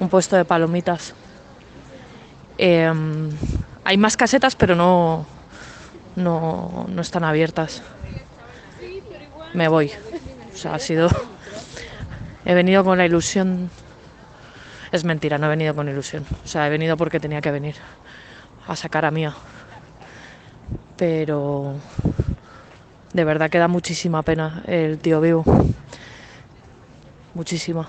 un 0.01 0.09
puesto 0.09 0.37
de 0.37 0.45
palomitas. 0.45 1.15
Em, 2.59 3.31
hay 3.85 3.97
más 3.97 4.17
casetas, 4.17 4.57
pero 4.57 4.75
no, 4.75 5.27
no, 6.21 6.87
no 6.89 7.03
están 7.03 7.25
abiertas. 7.25 7.83
Me 9.55 9.69
voy. 9.69 9.91
O 10.53 10.57
sea, 10.57 10.75
ha 10.75 10.79
sido. 10.79 11.09
He 12.45 12.55
venido 12.55 12.85
con 12.85 12.99
la 12.99 13.05
ilusión 13.05 13.71
Es 14.93 15.05
mentira, 15.05 15.39
no 15.39 15.47
he 15.47 15.51
venido 15.51 15.75
con 15.75 15.89
ilusión. 15.89 16.25
O 16.45 16.49
sea, 16.49 16.67
he 16.67 16.71
venido 16.71 16.97
porque 16.97 17.21
tenía 17.21 17.41
que 17.41 17.51
venir 17.51 17.77
a 18.67 18.75
sacar 18.75 19.05
a 19.05 19.11
Mía. 19.11 19.35
Pero 20.97 21.77
de 23.13 23.25
verdad 23.25 23.51
que 23.51 23.59
da 23.59 23.69
muchísima 23.69 24.23
pena 24.23 24.63
el 24.67 24.99
tío 24.99 25.21
vivo. 25.21 25.45
Muchísima. 27.35 27.89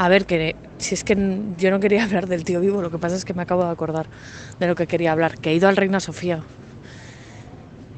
A 0.00 0.08
ver, 0.08 0.24
que 0.24 0.56
si 0.78 0.94
es 0.94 1.04
que 1.04 1.14
yo 1.58 1.70
no 1.70 1.78
quería 1.78 2.04
hablar 2.06 2.26
del 2.26 2.42
tío 2.42 2.58
vivo, 2.60 2.80
lo 2.80 2.90
que 2.90 2.96
pasa 2.96 3.16
es 3.16 3.26
que 3.26 3.34
me 3.34 3.42
acabo 3.42 3.64
de 3.64 3.70
acordar 3.70 4.06
de 4.58 4.66
lo 4.66 4.74
que 4.74 4.86
quería 4.86 5.12
hablar, 5.12 5.38
que 5.38 5.50
he 5.50 5.54
ido 5.54 5.68
al 5.68 5.76
Reina 5.76 6.00
Sofía 6.00 6.40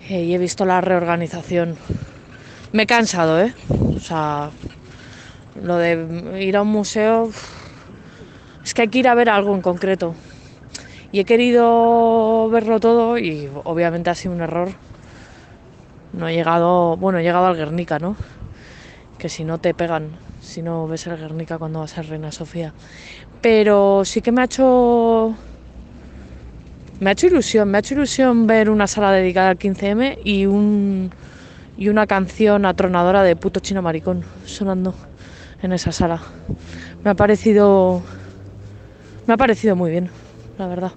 eh, 0.08 0.24
y 0.24 0.34
he 0.34 0.38
visto 0.38 0.64
la 0.64 0.80
reorganización. 0.80 1.76
Me 2.72 2.82
he 2.82 2.86
cansado, 2.88 3.40
¿eh? 3.40 3.54
O 3.94 4.00
sea, 4.00 4.50
lo 5.62 5.76
de 5.76 6.40
ir 6.40 6.56
a 6.56 6.62
un 6.62 6.72
museo, 6.72 7.30
es 8.64 8.74
que 8.74 8.82
hay 8.82 8.88
que 8.88 8.98
ir 8.98 9.06
a 9.06 9.14
ver 9.14 9.28
algo 9.28 9.54
en 9.54 9.62
concreto. 9.62 10.16
Y 11.12 11.20
he 11.20 11.24
querido 11.24 12.48
verlo 12.50 12.80
todo 12.80 13.16
y 13.16 13.48
obviamente 13.62 14.10
ha 14.10 14.16
sido 14.16 14.34
un 14.34 14.40
error. 14.40 14.70
No 16.14 16.26
he 16.26 16.34
llegado, 16.34 16.96
bueno, 16.96 17.20
he 17.20 17.22
llegado 17.22 17.46
al 17.46 17.56
Guernica, 17.56 18.00
¿no? 18.00 18.16
Que 19.18 19.28
si 19.28 19.44
no 19.44 19.58
te 19.58 19.72
pegan, 19.72 20.16
si 20.42 20.60
no 20.60 20.86
ves 20.88 21.06
el 21.06 21.16
Guernica 21.16 21.58
cuando 21.58 21.80
vas 21.80 21.96
a 21.96 22.02
Reina 22.02 22.32
Sofía. 22.32 22.74
Pero 23.40 24.04
sí 24.04 24.20
que 24.20 24.32
me 24.32 24.42
ha 24.42 24.44
hecho 24.44 25.34
me 27.00 27.10
ha 27.10 27.12
hecho 27.12 27.26
ilusión, 27.26 27.70
me 27.70 27.78
ha 27.78 27.80
hecho 27.80 27.94
ilusión 27.94 28.46
ver 28.46 28.68
una 28.68 28.86
sala 28.86 29.12
dedicada 29.12 29.50
al 29.50 29.58
15M 29.58 30.18
y 30.24 30.46
un 30.46 31.10
y 31.76 31.88
una 31.88 32.06
canción 32.06 32.66
atronadora 32.66 33.22
de 33.22 33.34
puto 33.34 33.60
chino 33.60 33.82
maricón 33.82 34.24
sonando 34.44 34.94
en 35.62 35.72
esa 35.72 35.92
sala. 35.92 36.20
Me 37.02 37.10
ha 37.12 37.14
parecido 37.14 38.02
me 39.26 39.34
ha 39.34 39.36
parecido 39.36 39.76
muy 39.76 39.90
bien, 39.90 40.10
la 40.58 40.66
verdad. 40.66 40.92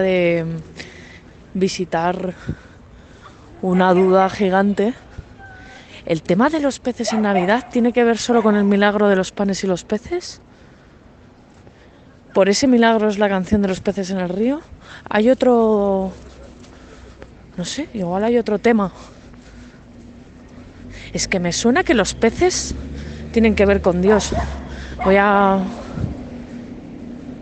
De 0.00 0.44
visitar 1.54 2.34
una 3.62 3.92
duda 3.94 4.28
gigante. 4.30 4.94
¿El 6.04 6.22
tema 6.22 6.50
de 6.50 6.60
los 6.60 6.78
peces 6.78 7.12
en 7.12 7.22
Navidad 7.22 7.66
tiene 7.70 7.92
que 7.92 8.04
ver 8.04 8.18
solo 8.18 8.42
con 8.42 8.54
el 8.54 8.64
milagro 8.64 9.08
de 9.08 9.16
los 9.16 9.32
panes 9.32 9.64
y 9.64 9.66
los 9.66 9.84
peces? 9.84 10.40
¿Por 12.32 12.48
ese 12.48 12.66
milagro 12.66 13.08
es 13.08 13.18
la 13.18 13.28
canción 13.28 13.62
de 13.62 13.68
los 13.68 13.80
peces 13.80 14.10
en 14.10 14.18
el 14.18 14.28
río? 14.28 14.60
¿Hay 15.08 15.30
otro... 15.30 16.12
No 17.56 17.64
sé, 17.64 17.88
igual 17.94 18.24
hay 18.24 18.36
otro 18.36 18.58
tema. 18.58 18.92
Es 21.12 21.26
que 21.26 21.40
me 21.40 21.52
suena 21.52 21.82
que 21.82 21.94
los 21.94 22.14
peces 22.14 22.74
tienen 23.32 23.54
que 23.54 23.64
ver 23.64 23.80
con 23.80 24.02
Dios. 24.02 24.32
Voy 25.02 25.16
a... 25.18 25.58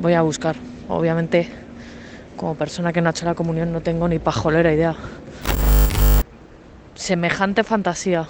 Voy 0.01 0.13
a 0.13 0.23
buscar. 0.23 0.55
Obviamente, 0.89 1.49
como 2.37 2.55
persona 2.55 2.93
que 2.93 3.01
no 3.01 3.09
ha 3.09 3.11
hecho 3.11 3.25
la 3.25 3.35
comunión, 3.35 3.73
no 3.73 3.81
tengo 3.81 4.09
ni 4.09 4.19
pajolera 4.19 4.73
idea. 4.73 4.95
Semejante 6.95 7.65
fantasía. 7.65 8.27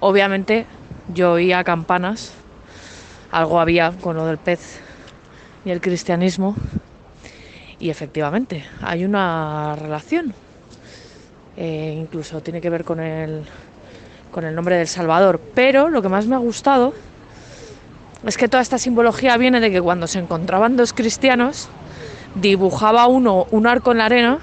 Obviamente, 0.00 0.66
yo 1.12 1.32
oía 1.32 1.64
campanas. 1.64 2.32
Algo 3.30 3.60
había 3.60 3.92
con 3.92 4.16
lo 4.16 4.26
del 4.26 4.38
pez 4.38 4.80
y 5.64 5.70
el 5.70 5.80
cristianismo. 5.80 6.56
Y 7.78 7.90
efectivamente, 7.90 8.64
hay 8.82 9.04
una 9.04 9.76
relación. 9.76 10.34
Eh, 11.56 11.96
incluso 11.98 12.40
tiene 12.40 12.60
que 12.60 12.70
ver 12.70 12.84
con 12.84 13.00
el, 13.00 13.44
con 14.30 14.44
el 14.44 14.54
nombre 14.54 14.76
del 14.76 14.88
Salvador. 14.88 15.40
Pero 15.54 15.88
lo 15.88 16.02
que 16.02 16.08
más 16.08 16.26
me 16.26 16.34
ha 16.34 16.38
gustado 16.38 16.94
es 18.24 18.36
que 18.36 18.48
toda 18.48 18.62
esta 18.62 18.78
simbología 18.78 19.36
viene 19.36 19.60
de 19.60 19.70
que 19.70 19.80
cuando 19.80 20.06
se 20.06 20.18
encontraban 20.18 20.76
dos 20.76 20.92
cristianos, 20.92 21.68
dibujaba 22.34 23.06
uno 23.06 23.46
un 23.50 23.66
arco 23.66 23.92
en 23.92 23.98
la 23.98 24.06
arena 24.06 24.38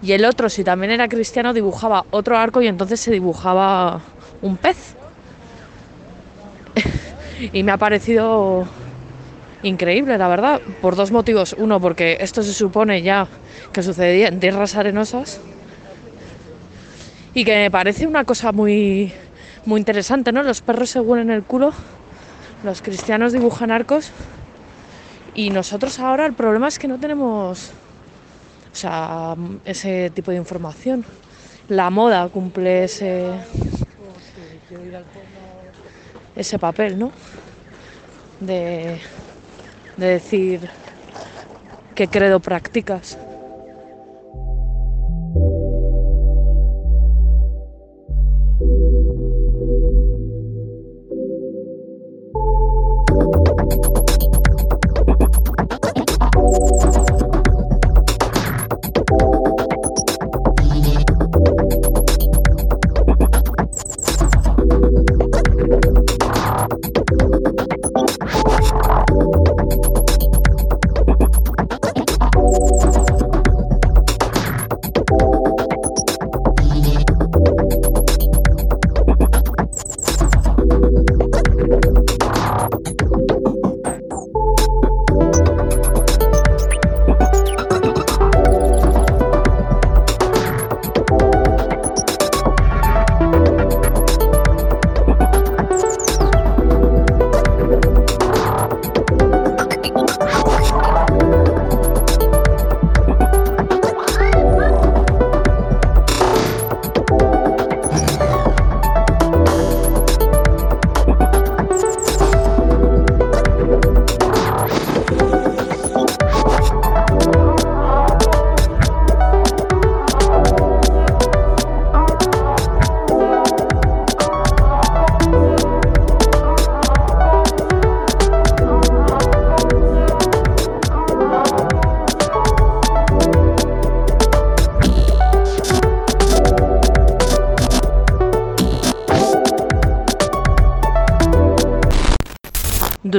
Y 0.00 0.12
el 0.12 0.24
otro, 0.24 0.48
si 0.48 0.62
también 0.62 0.92
era 0.92 1.08
cristiano, 1.08 1.52
dibujaba 1.52 2.04
otro 2.10 2.36
arco 2.36 2.62
y 2.62 2.68
entonces 2.68 3.00
se 3.00 3.10
dibujaba 3.10 4.00
un 4.42 4.56
pez. 4.56 4.94
y 7.52 7.62
me 7.64 7.72
ha 7.72 7.78
parecido 7.78 8.66
increíble, 9.64 10.16
la 10.18 10.28
verdad, 10.28 10.60
por 10.80 10.94
dos 10.94 11.10
motivos. 11.10 11.56
Uno, 11.58 11.80
porque 11.80 12.18
esto 12.20 12.44
se 12.44 12.54
supone 12.54 13.02
ya 13.02 13.26
que 13.72 13.82
sucedía 13.82 14.28
en 14.28 14.38
tierras 14.38 14.76
arenosas 14.76 15.40
y 17.34 17.44
que 17.44 17.56
me 17.56 17.70
parece 17.70 18.06
una 18.06 18.24
cosa 18.24 18.52
muy, 18.52 19.12
muy 19.64 19.80
interesante, 19.80 20.30
¿no? 20.30 20.44
Los 20.44 20.60
perros 20.60 20.90
se 20.90 21.00
huelen 21.00 21.30
el 21.30 21.42
culo, 21.42 21.72
los 22.62 22.82
cristianos 22.82 23.32
dibujan 23.32 23.70
arcos 23.70 24.12
y 25.38 25.50
nosotros 25.50 26.00
ahora 26.00 26.26
el 26.26 26.32
problema 26.32 26.66
es 26.66 26.80
que 26.80 26.88
no 26.88 26.98
tenemos 26.98 27.70
o 28.72 28.74
sea, 28.74 29.36
ese 29.64 30.10
tipo 30.10 30.32
de 30.32 30.36
información. 30.36 31.04
La 31.68 31.90
moda 31.90 32.28
cumple 32.28 32.82
ese, 32.82 33.30
ese 36.34 36.58
papel, 36.58 36.98
¿no? 36.98 37.12
De, 38.40 38.98
de 39.96 40.06
decir 40.06 40.68
qué 41.94 42.08
credo 42.08 42.40
practicas. 42.40 43.16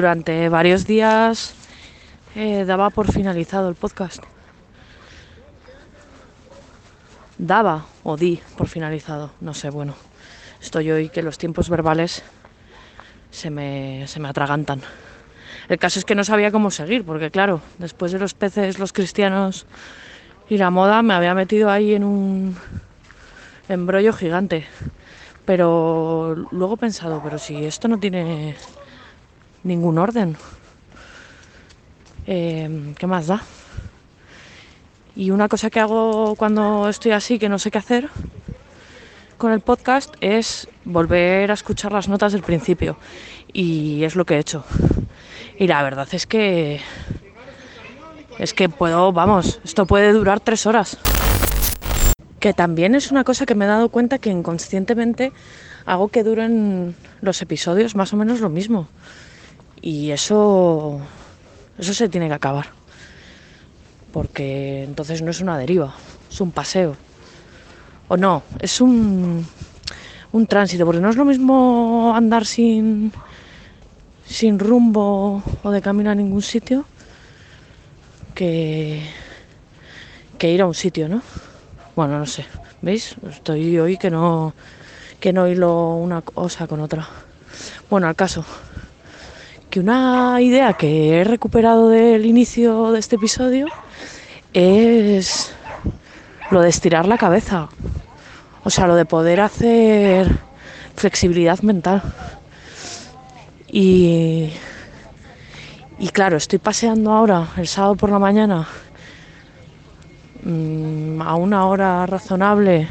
Durante 0.10 0.50
varios 0.50 0.88
días 0.88 1.54
eh, 2.34 2.66
daba 2.66 2.90
por 2.90 3.12
finalizado 3.12 3.70
el 3.70 3.76
podcast. 3.76 4.24
Daba 7.38 7.86
o 8.02 8.18
di 8.18 8.42
por 8.58 8.68
finalizado, 8.68 9.30
no 9.40 9.54
sé, 9.54 9.70
bueno. 9.70 9.94
Estoy 10.60 10.90
hoy 10.90 11.10
que 11.10 11.22
los 11.22 11.38
tiempos 11.38 11.70
verbales 11.70 12.24
se 13.30 13.52
me, 13.52 14.08
se 14.08 14.20
me 14.20 14.30
atragantan. 14.30 14.82
El 15.68 15.78
caso 15.78 16.00
es 16.00 16.06
que 16.06 16.16
no 16.16 16.24
sabía 16.24 16.52
cómo 16.52 16.72
seguir, 16.72 17.06
porque 17.06 17.30
claro, 17.30 17.62
después 17.78 18.12
de 18.12 18.18
los 18.18 18.34
peces, 18.34 18.80
los 18.80 18.94
cristianos 18.94 19.68
y 20.50 20.58
la 20.58 20.72
moda, 20.72 21.04
me 21.04 21.14
había 21.14 21.36
metido 21.36 21.70
ahí 21.70 21.94
en 21.94 22.04
un 22.04 22.58
embrollo 23.68 24.12
gigante. 24.14 24.66
Pero 25.46 26.48
luego 26.50 26.74
he 26.74 26.78
pensado, 26.78 27.22
pero 27.24 27.38
si 27.38 27.64
esto 27.64 27.88
no 27.88 28.00
tiene 28.00 28.56
ningún 29.70 29.98
orden. 29.98 30.36
Eh, 32.28 32.94
¿Qué 32.98 33.08
más 33.08 33.28
da? 33.28 33.42
Y 35.16 35.32
una 35.32 35.48
cosa 35.48 35.70
que 35.70 35.80
hago 35.80 36.36
cuando 36.36 36.90
estoy 36.90 37.12
así, 37.12 37.40
que 37.40 37.50
no 37.50 37.60
sé 37.60 37.72
qué 37.72 37.78
hacer 37.78 38.10
con 39.38 39.54
el 39.54 39.62
podcast, 39.62 40.14
es 40.20 40.68
volver 40.84 41.50
a 41.52 41.54
escuchar 41.54 41.94
las 41.94 42.10
notas 42.10 42.34
del 42.34 42.42
principio. 42.42 42.98
Y 43.54 44.04
es 44.04 44.16
lo 44.16 44.26
que 44.26 44.36
he 44.36 44.40
hecho. 44.40 44.66
Y 45.58 45.68
la 45.68 45.82
verdad 45.82 46.08
es 46.12 46.28
que... 46.28 46.82
Es 48.38 48.54
que 48.54 48.70
puedo, 48.70 49.12
vamos, 49.12 49.60
esto 49.66 49.86
puede 49.86 50.14
durar 50.14 50.40
tres 50.40 50.66
horas. 50.66 50.98
Que 52.40 52.54
también 52.54 52.96
es 52.96 53.12
una 53.12 53.24
cosa 53.24 53.46
que 53.46 53.56
me 53.56 53.66
he 53.66 53.68
dado 53.68 53.90
cuenta 53.90 54.20
que 54.20 54.30
inconscientemente 54.30 55.34
hago 55.86 56.08
que 56.08 56.24
duren 56.24 56.96
los 57.22 57.42
episodios 57.42 57.96
más 57.96 58.14
o 58.14 58.18
menos 58.18 58.40
lo 58.40 58.50
mismo. 58.50 58.88
Y 59.82 60.12
eso, 60.12 61.00
eso 61.78 61.94
se 61.94 62.10
tiene 62.10 62.28
que 62.28 62.34
acabar. 62.34 62.68
Porque 64.12 64.84
entonces 64.84 65.22
no 65.22 65.32
es 65.32 65.42
una 65.42 65.58
deriva, 65.58 65.94
es 66.30 66.42
un 66.42 66.52
paseo. 66.52 66.96
O 68.08 68.18
no, 68.18 68.44
es 68.60 68.82
un, 68.82 69.46
un 70.32 70.48
tránsito, 70.48 70.86
porque 70.86 71.02
no 71.02 71.10
es 71.10 71.16
lo 71.16 71.26
mismo 71.26 72.14
andar 72.16 72.46
sin, 72.46 73.12
sin 74.26 74.60
rumbo 74.60 75.44
o 75.64 75.72
de 75.72 75.82
camino 75.82 76.10
a 76.10 76.16
ningún 76.16 76.42
sitio 76.42 76.86
que, 78.34 79.04
que 80.38 80.52
ir 80.52 80.62
a 80.62 80.68
un 80.68 80.74
sitio, 80.74 81.08
¿no? 81.08 81.22
Bueno, 81.96 82.18
no 82.18 82.26
sé, 82.26 82.46
¿veis? 82.82 83.16
Estoy 83.30 83.78
hoy 83.78 83.98
que 83.98 84.10
no, 84.10 84.54
que 85.20 85.34
no 85.34 85.48
hilo 85.48 85.96
una 85.96 86.22
cosa 86.22 86.66
con 86.66 86.80
otra. 86.80 87.08
Bueno, 87.90 88.08
al 88.08 88.16
caso, 88.16 88.46
que 89.70 89.80
una 89.80 90.42
idea 90.42 90.74
que 90.74 91.20
he 91.20 91.24
recuperado 91.24 91.90
del 91.90 92.26
inicio 92.26 92.92
de 92.92 93.00
este 93.00 93.18
episodio 93.18 93.68
es 94.52 95.54
lo 96.50 96.62
de 96.62 96.70
estirar 96.70 97.08
la 97.08 97.18
cabeza. 97.18 97.70
O 98.64 98.70
sea, 98.72 98.88
lo 98.88 98.96
de 98.96 99.06
poder 99.06 99.42
hacer 99.42 100.28
flexibilidad 100.96 101.60
mental. 101.62 102.02
Y, 103.68 104.50
y 106.00 106.10
claro, 106.10 106.38
estoy 106.38 106.58
paseando 106.58 107.12
ahora 107.12 107.50
el 107.58 107.68
sábado 107.68 107.96
por 107.96 108.10
la 108.10 108.18
mañana 108.18 108.68
mm, 110.44 111.22
a 111.22 111.36
una 111.36 111.68
hora 111.68 112.08
razonable 112.08 112.88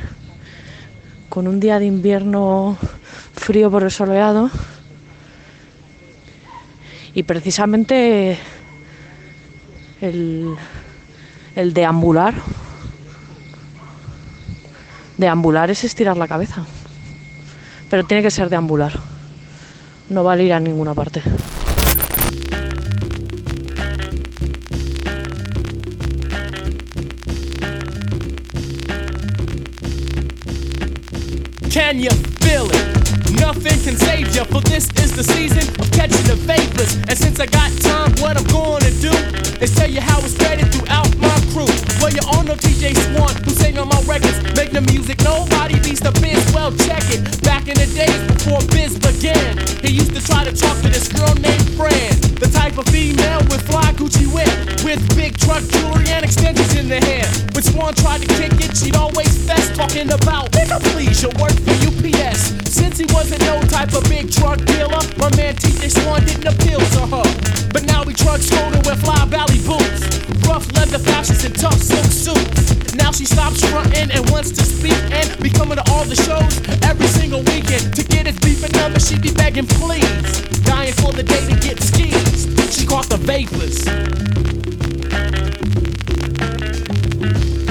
con 1.28 1.48
un 1.48 1.58
día 1.58 1.80
de 1.80 1.86
invierno 1.86 2.76
frío 3.34 3.68
por 3.68 3.82
el 3.82 3.90
soleado 3.90 4.48
y 7.18 7.24
precisamente 7.24 8.38
el, 10.00 10.54
el 11.56 11.74
deambular, 11.74 12.32
deambular 15.16 15.68
es 15.68 15.82
estirar 15.82 16.16
la 16.16 16.28
cabeza, 16.28 16.64
pero 17.90 18.04
tiene 18.04 18.22
que 18.22 18.30
ser 18.30 18.48
deambular, 18.48 18.92
no 20.10 20.22
vale 20.22 20.44
ir 20.44 20.52
a 20.52 20.60
ninguna 20.60 20.94
parte. 20.94 21.20
Can 31.68 31.98
you 31.98 32.10
feel 32.42 32.70
it? 32.70 32.98
Nothing 33.40 33.82
can 33.82 33.96
save 33.96 34.34
you, 34.36 34.44
for 34.44 34.60
this 34.62 34.88
is 35.02 35.16
the 35.16 35.24
season 35.24 35.68
of 35.80 35.90
catching 35.90 36.17
since 37.38 37.54
I 37.54 37.58
got 37.58 37.70
time, 37.82 38.10
what 38.18 38.36
I'm 38.36 38.46
gonna 38.50 38.90
do 38.98 39.12
is 39.62 39.74
tell 39.74 39.88
you 39.88 40.00
how 40.00 40.18
it's 40.18 40.34
spreading 40.34 40.66
throughout 40.66 41.06
my 41.18 41.34
crew. 41.54 41.70
Well, 42.02 42.10
you 42.10 42.22
all 42.26 42.42
know 42.42 42.54
TJ 42.54 42.98
Swan, 42.98 43.30
who 43.44 43.50
sang 43.50 43.78
on 43.78 43.88
my 43.88 44.00
records. 44.10 44.42
Make 44.56 44.72
the 44.72 44.80
music, 44.80 45.22
nobody 45.22 45.78
beats 45.80 46.00
the 46.00 46.10
biz. 46.18 46.42
Well, 46.52 46.72
check 46.86 47.02
it. 47.14 47.22
Back 47.42 47.68
in 47.68 47.78
the 47.78 47.86
days 47.94 48.18
before 48.26 48.58
biz 48.74 48.98
began, 48.98 49.58
he 49.82 49.90
used 49.94 50.14
to 50.14 50.22
try 50.24 50.42
to 50.42 50.52
talk 50.52 50.76
to 50.82 50.88
this 50.88 51.06
girl 51.06 51.34
named 51.34 51.68
Fran. 51.78 52.18
The 52.42 52.50
type 52.50 52.76
of 52.76 52.86
female 52.86 53.40
with 53.50 53.62
fly 53.70 53.92
Gucci 53.94 54.26
wear, 54.34 54.50
with 54.82 54.98
big 55.14 55.38
truck 55.38 55.62
jewelry 55.70 56.10
and 56.10 56.24
extensions 56.24 56.74
in 56.74 56.88
the 56.88 56.98
hair. 56.98 57.26
When 57.54 57.62
Swan 57.62 57.94
tried 57.94 58.22
to 58.22 58.28
kick 58.34 58.58
it, 58.58 58.76
she'd 58.76 58.96
always 58.96 59.30
fest, 59.46 59.76
talking 59.76 60.10
about, 60.10 60.50
nigga, 60.58 60.82
please, 60.90 61.22
you 61.22 61.30
work 61.38 61.54
for 61.62 61.76
UPS. 61.86 62.57
Since 62.68 62.98
he 62.98 63.06
wasn't 63.14 63.40
no 63.48 63.62
type 63.62 63.94
of 63.94 64.04
big 64.10 64.30
drug 64.30 64.64
dealer, 64.66 65.00
my 65.16 65.32
man 65.36 65.56
TJ 65.56 65.88
Swan 65.88 66.20
didn't 66.26 66.52
appeal 66.52 66.78
to 66.78 67.00
her. 67.08 67.24
But 67.72 67.84
now 67.84 68.04
he 68.04 68.12
trucks 68.12 68.50
Skoda 68.50 68.84
with 68.84 69.00
fly 69.00 69.24
valley 69.24 69.56
boots, 69.64 70.04
rough 70.46 70.68
leather 70.76 70.98
fashions 70.98 71.44
and 71.44 71.58
tough 71.58 71.80
silk 71.80 72.04
suits. 72.04 72.94
Now 72.94 73.10
she 73.10 73.24
stops 73.24 73.64
fronting 73.64 74.10
and 74.10 74.28
wants 74.30 74.50
to 74.52 74.64
speak 74.64 75.00
and 75.10 75.26
be 75.42 75.48
coming 75.48 75.76
to 75.76 75.84
all 75.90 76.04
the 76.04 76.14
shows 76.14 76.60
every 76.84 77.06
single 77.06 77.40
weekend. 77.44 77.94
To 77.96 78.04
get 78.04 78.26
his 78.26 78.38
beefing 78.40 78.72
number, 78.72 79.00
she 79.00 79.18
be 79.18 79.32
begging 79.32 79.66
please, 79.66 80.42
dying 80.64 80.92
for 80.92 81.12
the 81.12 81.22
day 81.22 81.40
to 81.48 81.56
get 81.64 81.80
skis. 81.80 82.52
She 82.76 82.86
caught 82.86 83.08
the 83.08 83.16
vapors. 83.16 83.84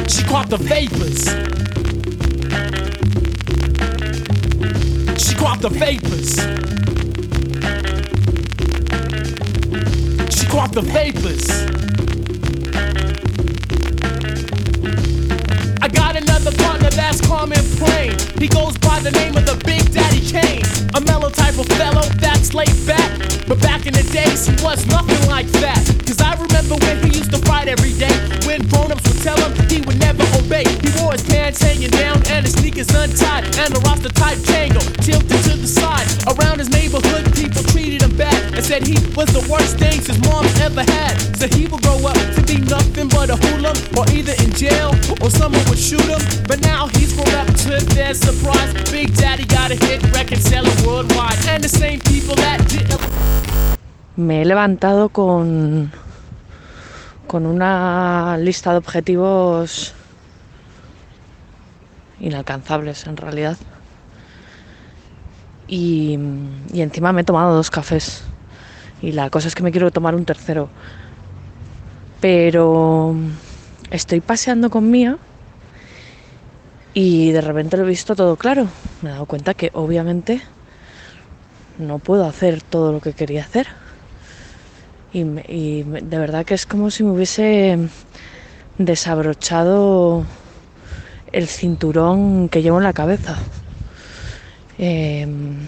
She 0.09 0.23
caught 0.23 0.49
the 0.49 0.57
vapors. 0.57 1.76
Caught 5.37 5.61
the 5.61 5.69
vapors. 5.69 6.35
She 10.35 10.47
caught 10.47 10.71
the 10.73 10.81
vapors. 10.81 11.86
That's 17.07 17.21
calm 17.25 17.51
plain. 17.79 18.11
He 18.37 18.47
goes 18.47 18.77
by 18.79 18.99
the 18.99 19.11
name 19.11 19.37
of 19.37 19.45
the 19.45 19.55
Big 19.63 19.93
Daddy 19.93 20.19
Kane. 20.19 20.63
A 20.93 20.99
mellow 20.99 21.29
type 21.29 21.57
of 21.57 21.67
fellow 21.79 22.03
that's 22.19 22.53
laid 22.53 22.75
back. 22.85 23.27
But 23.47 23.61
back 23.61 23.87
in 23.87 23.93
the 23.93 24.03
days, 24.11 24.45
he 24.45 24.55
was 24.59 24.85
nothing 24.87 25.23
like 25.29 25.47
that. 25.63 25.79
Cause 26.03 26.19
I 26.19 26.35
remember 26.35 26.75
when 26.83 26.99
he 27.07 27.15
used 27.15 27.31
to 27.31 27.39
fight 27.47 27.69
every 27.71 27.93
day. 27.95 28.11
When 28.43 28.67
grown 28.67 28.91
ups 28.91 29.07
would 29.07 29.23
tell 29.23 29.39
him 29.39 29.55
he 29.71 29.79
would 29.87 29.99
never 29.99 30.27
obey. 30.35 30.67
He 30.83 30.91
wore 30.99 31.15
his 31.15 31.23
pants 31.23 31.63
hanging 31.63 31.91
down 31.95 32.19
and 32.27 32.43
his 32.43 32.59
sneakers 32.59 32.91
untied. 32.91 33.47
And 33.55 33.71
a 33.71 33.79
roster 33.87 34.11
type 34.11 34.39
tango 34.43 34.83
tilted 34.99 35.39
to 35.47 35.55
the 35.55 35.67
side. 35.67 36.07
Around 36.27 36.59
his 36.59 36.69
neighborhood, 36.75 37.23
people 37.31 37.63
treated 37.71 38.03
him 38.03 38.17
bad. 38.19 38.35
And 38.51 38.63
said 38.65 38.83
he 38.83 38.99
was 39.15 39.31
the 39.31 39.47
worst 39.47 39.79
things 39.79 40.07
his 40.11 40.19
mom 40.27 40.43
ever 40.59 40.83
had. 40.83 41.15
So 41.39 41.47
he 41.47 41.71
would 41.71 41.81
grow 41.87 42.03
up 42.03 42.19
to 42.35 42.43
be 42.43 42.59
nothing 42.67 43.07
but 43.07 43.31
a 43.31 43.39
hoodlum. 43.39 43.79
Or 43.95 44.03
either 44.11 44.35
in 44.43 44.51
jail 44.51 44.91
or 45.23 45.31
someone 45.31 45.63
would 45.71 45.79
shoot 45.79 46.03
him. 46.03 46.19
But 46.51 46.59
now 46.59 46.91
Me 54.15 54.41
he 54.41 54.45
levantado 54.45 55.09
con, 55.09 55.91
con 57.27 57.45
una 57.45 58.37
lista 58.37 58.71
de 58.71 58.77
objetivos 58.77 59.93
inalcanzables 62.19 63.05
en 63.05 63.17
realidad. 63.17 63.57
Y, 65.67 66.17
y 66.71 66.81
encima 66.81 67.11
me 67.11 67.21
he 67.21 67.23
tomado 67.23 67.53
dos 67.53 67.69
cafés. 67.69 68.23
Y 69.01 69.11
la 69.11 69.29
cosa 69.29 69.47
es 69.47 69.55
que 69.55 69.63
me 69.63 69.71
quiero 69.71 69.91
tomar 69.91 70.15
un 70.15 70.25
tercero. 70.25 70.69
Pero 72.21 73.15
estoy 73.91 74.21
paseando 74.21 74.69
con 74.69 74.89
Mía 74.89 75.17
y 76.99 77.31
de 77.31 77.41
repente 77.41 77.77
lo 77.77 77.83
he 77.83 77.89
visto 77.89 78.15
todo 78.15 78.37
claro. 78.37 78.67
Me 79.03 79.09
he 79.09 79.13
dado 79.13 79.27
cuenta 79.27 79.53
que 79.53 79.69
obviamente 79.75 80.41
no 81.77 81.99
puedo 81.99 82.25
hacer 82.25 82.63
todo 82.63 82.91
lo 82.91 83.01
que 83.01 83.13
quería 83.13 83.43
hacer. 83.43 83.67
Y, 85.13 85.83
de 85.83 86.17
verdad 86.17 86.43
que 86.43 86.55
es 86.55 86.65
como 86.65 86.89
si 86.89 87.03
me 87.03 87.11
hubiese 87.11 87.77
desabrochado 88.79 90.25
el 91.31 91.47
cinturón 91.47 92.49
que 92.49 92.63
llevo 92.63 92.79
en 92.79 92.85
la 92.85 92.93
cabeza. 92.93 93.37
Em, 94.79 95.67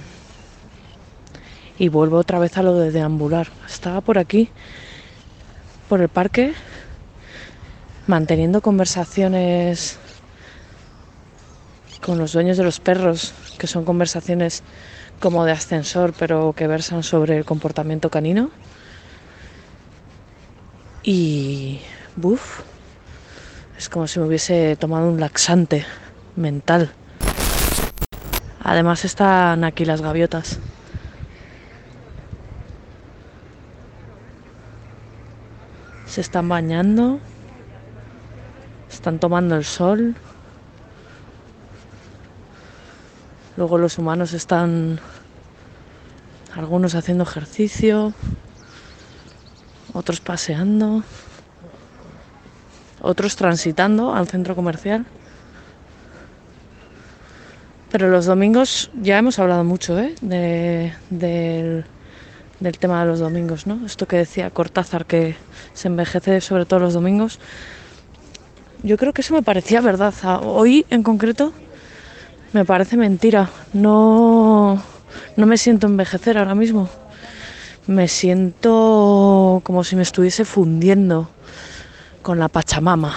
y 1.77 1.89
vuelvo 1.89 2.17
otra 2.17 2.39
vez 2.39 2.57
a 2.57 2.63
lo 2.63 2.73
de 2.73 2.89
deambular. 2.89 3.49
Estaba 3.67 4.01
por 4.01 4.17
aquí, 4.17 4.49
por 5.89 6.01
el 6.01 6.09
parque, 6.09 6.53
manteniendo 8.07 8.61
conversaciones 8.61 9.99
con 12.05 12.17
los 12.17 12.33
dueños 12.33 12.57
de 12.57 12.63
los 12.63 12.79
perros, 12.79 13.33
que 13.57 13.67
son 13.67 13.85
conversaciones 13.85 14.63
como 15.19 15.45
de 15.45 15.51
ascensor, 15.51 16.13
pero 16.17 16.53
que 16.55 16.67
versan 16.67 17.03
sobre 17.03 17.37
el 17.37 17.45
comportamiento 17.45 18.09
canino. 18.09 18.51
Y, 21.03 21.79
buf, 22.15 22.61
es 23.77 23.89
como 23.89 24.07
si 24.07 24.19
me 24.19 24.25
hubiese 24.25 24.75
tomado 24.75 25.07
un 25.07 25.19
laxante 25.19 25.85
mental. 26.35 26.91
Además 28.61 29.05
están 29.05 29.63
aquí 29.63 29.85
las 29.85 30.01
gaviotas. 30.01 30.59
Se 36.05 36.21
están 36.21 36.49
bañando, 36.49 37.19
están 38.91 39.19
tomando 39.19 39.55
el 39.55 39.63
sol. 39.63 40.15
Luego 43.59 43.77
los 43.77 43.97
humanos 43.97 44.31
están 44.31 45.01
algunos 46.55 46.95
haciendo 46.95 47.25
ejercicio, 47.25 48.13
otros 49.91 50.21
paseando, 50.21 51.03
otros 53.01 53.35
transitando 53.35 54.15
al 54.15 54.29
centro 54.29 54.55
comercial. 54.55 55.05
Pero 57.91 58.07
los 58.07 58.27
domingos 58.27 58.91
ya 58.93 59.17
hemos 59.17 59.39
hablado 59.39 59.65
mucho 59.65 59.99
¿eh? 59.99 60.15
de, 60.21 60.93
del, 61.09 61.83
del 62.61 62.77
tema 62.77 63.01
de 63.01 63.07
los 63.07 63.19
domingos, 63.19 63.67
¿no? 63.67 63.85
Esto 63.85 64.07
que 64.07 64.15
decía 64.15 64.51
Cortázar, 64.51 65.05
que 65.05 65.35
se 65.73 65.89
envejece 65.89 66.39
sobre 66.39 66.65
todo 66.65 66.79
los 66.79 66.93
domingos. 66.93 67.41
Yo 68.83 68.95
creo 68.95 69.11
que 69.11 69.19
eso 69.19 69.33
me 69.33 69.43
parecía 69.43 69.81
verdad. 69.81 70.13
A- 70.23 70.39
Hoy 70.39 70.85
en 70.89 71.03
concreto 71.03 71.51
me 72.53 72.65
parece 72.65 72.97
mentira. 72.97 73.49
No, 73.73 74.81
no 75.35 75.45
me 75.45 75.57
siento 75.57 75.87
envejecer 75.87 76.37
ahora 76.37 76.55
mismo. 76.55 76.89
Me 77.87 78.07
siento 78.07 79.61
como 79.63 79.83
si 79.83 79.95
me 79.95 80.03
estuviese 80.03 80.45
fundiendo 80.45 81.29
con 82.21 82.39
la 82.39 82.49
Pachamama. 82.49 83.15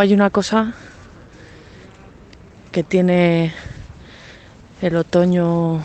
Hay 0.00 0.14
una 0.14 0.30
cosa 0.30 0.74
que 2.70 2.84
tiene 2.84 3.52
el 4.80 4.94
otoño 4.94 5.82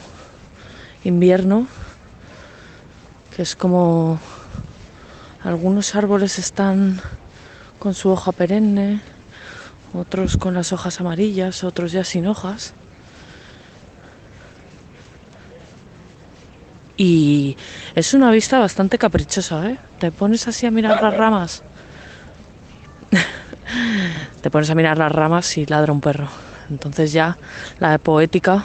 invierno 1.04 1.68
que 3.36 3.42
es 3.42 3.56
como 3.56 4.20
algunos 5.44 5.96
árboles 5.96 6.38
están 6.38 7.02
con 7.80 7.96
su 7.96 8.10
hoja 8.10 8.32
perenne, 8.32 9.02
otros 9.94 10.38
con 10.38 10.54
las 10.54 10.72
hojas 10.74 11.02
amarillas, 11.02 11.64
otros 11.64 11.92
ya 11.92 12.04
sin 12.04 12.28
hojas. 12.28 12.74
Y 16.98 17.58
es 17.96 18.14
una 18.14 18.30
vista 18.30 18.60
bastante 18.60 19.00
caprichosa, 19.00 19.72
¿eh? 19.72 19.80
Te 19.98 20.12
pones 20.12 20.48
así 20.48 20.68
a 20.68 20.72
mirar 20.72 21.02
las 21.02 21.18
ramas. 21.18 21.64
Te 24.44 24.52
pones 24.52 24.70
a 24.70 24.76
mirar 24.76 24.98
las 24.98 25.10
ramas 25.10 25.58
y 25.58 25.66
ladra 25.66 25.94
un 25.94 26.02
perro. 26.02 26.28
Entonces 26.70 27.14
ya 27.14 27.38
la 27.80 27.98
poética 27.98 28.62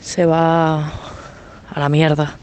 se 0.00 0.24
va 0.24 0.86
a 0.86 1.78
la 1.78 1.90
mierda. 1.90 2.38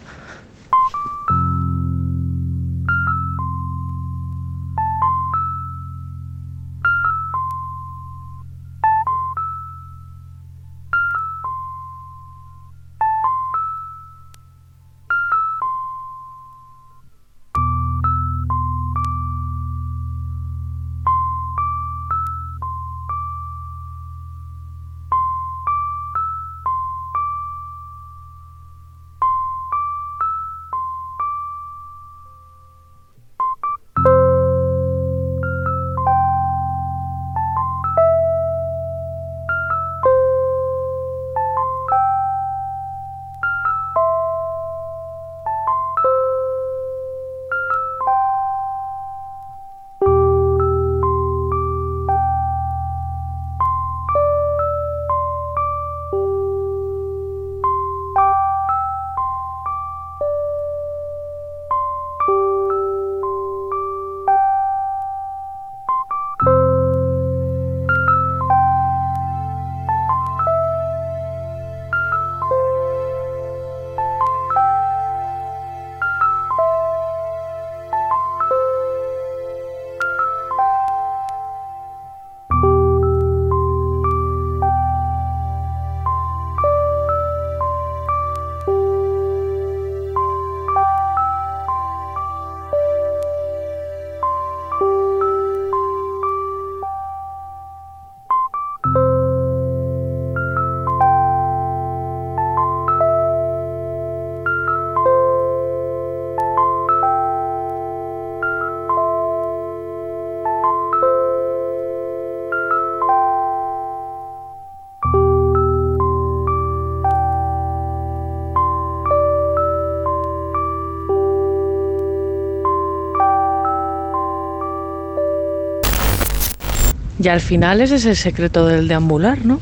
Y 127.21 127.27
al 127.27 127.41
final 127.41 127.81
ese 127.81 127.95
es 127.95 128.05
el 128.05 128.15
secreto 128.15 128.65
del 128.65 128.87
deambular, 128.87 129.45
¿no? 129.45 129.59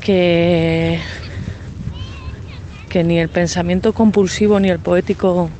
Que, 0.00 0.98
que 2.88 3.04
ni 3.04 3.18
el 3.18 3.28
pensamiento 3.28 3.92
compulsivo 3.92 4.58
ni 4.58 4.70
el 4.70 4.78
poético 4.78 5.50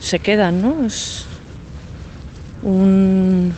se 0.00 0.18
quedan, 0.18 0.62
¿no? 0.62 0.84
Es 0.84 1.26
un, 2.62 3.54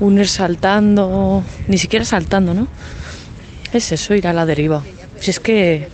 un 0.00 0.18
ir 0.18 0.28
saltando, 0.28 1.44
ni 1.68 1.78
siquiera 1.78 2.04
saltando, 2.04 2.52
¿no? 2.52 2.66
Es 3.72 3.92
eso, 3.92 4.14
ir 4.14 4.26
a 4.26 4.32
la 4.32 4.44
deriva. 4.44 4.82
Si 5.20 5.30
es 5.30 5.38
que 5.38 5.88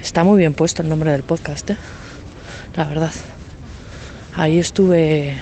está 0.00 0.22
muy 0.22 0.38
bien 0.38 0.54
puesto 0.54 0.82
el 0.82 0.88
nombre 0.88 1.10
del 1.10 1.24
podcast, 1.24 1.70
¿eh? 1.70 1.76
La 2.76 2.84
verdad. 2.84 3.10
Ahí 4.36 4.60
estuve 4.60 5.36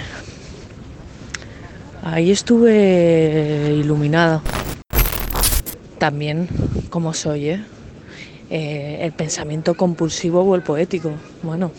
Ahí 2.08 2.30
estuve 2.30 3.74
iluminada. 3.74 4.40
También, 5.98 6.46
como 6.88 7.12
soy, 7.12 7.48
¿eh? 7.48 7.64
Eh, 8.48 8.98
el 9.00 9.10
pensamiento 9.10 9.74
compulsivo 9.74 10.42
o 10.42 10.54
el 10.54 10.62
poético. 10.62 11.10
Bueno, 11.42 11.72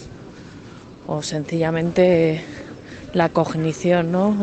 o 1.08 1.22
sencillamente 1.22 2.44
la 3.14 3.30
cognición, 3.30 4.12
¿no? 4.12 4.36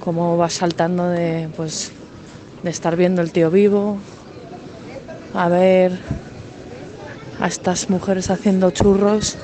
Cómo 0.00 0.36
vas 0.36 0.54
saltando 0.54 1.08
de, 1.10 1.48
pues, 1.56 1.92
de 2.64 2.70
estar 2.70 2.96
viendo 2.96 3.22
el 3.22 3.30
tío 3.30 3.52
vivo, 3.52 3.98
a 5.32 5.48
ver 5.48 5.96
a 7.38 7.46
estas 7.46 7.88
mujeres 7.88 8.30
haciendo 8.30 8.72
churros. 8.72 9.36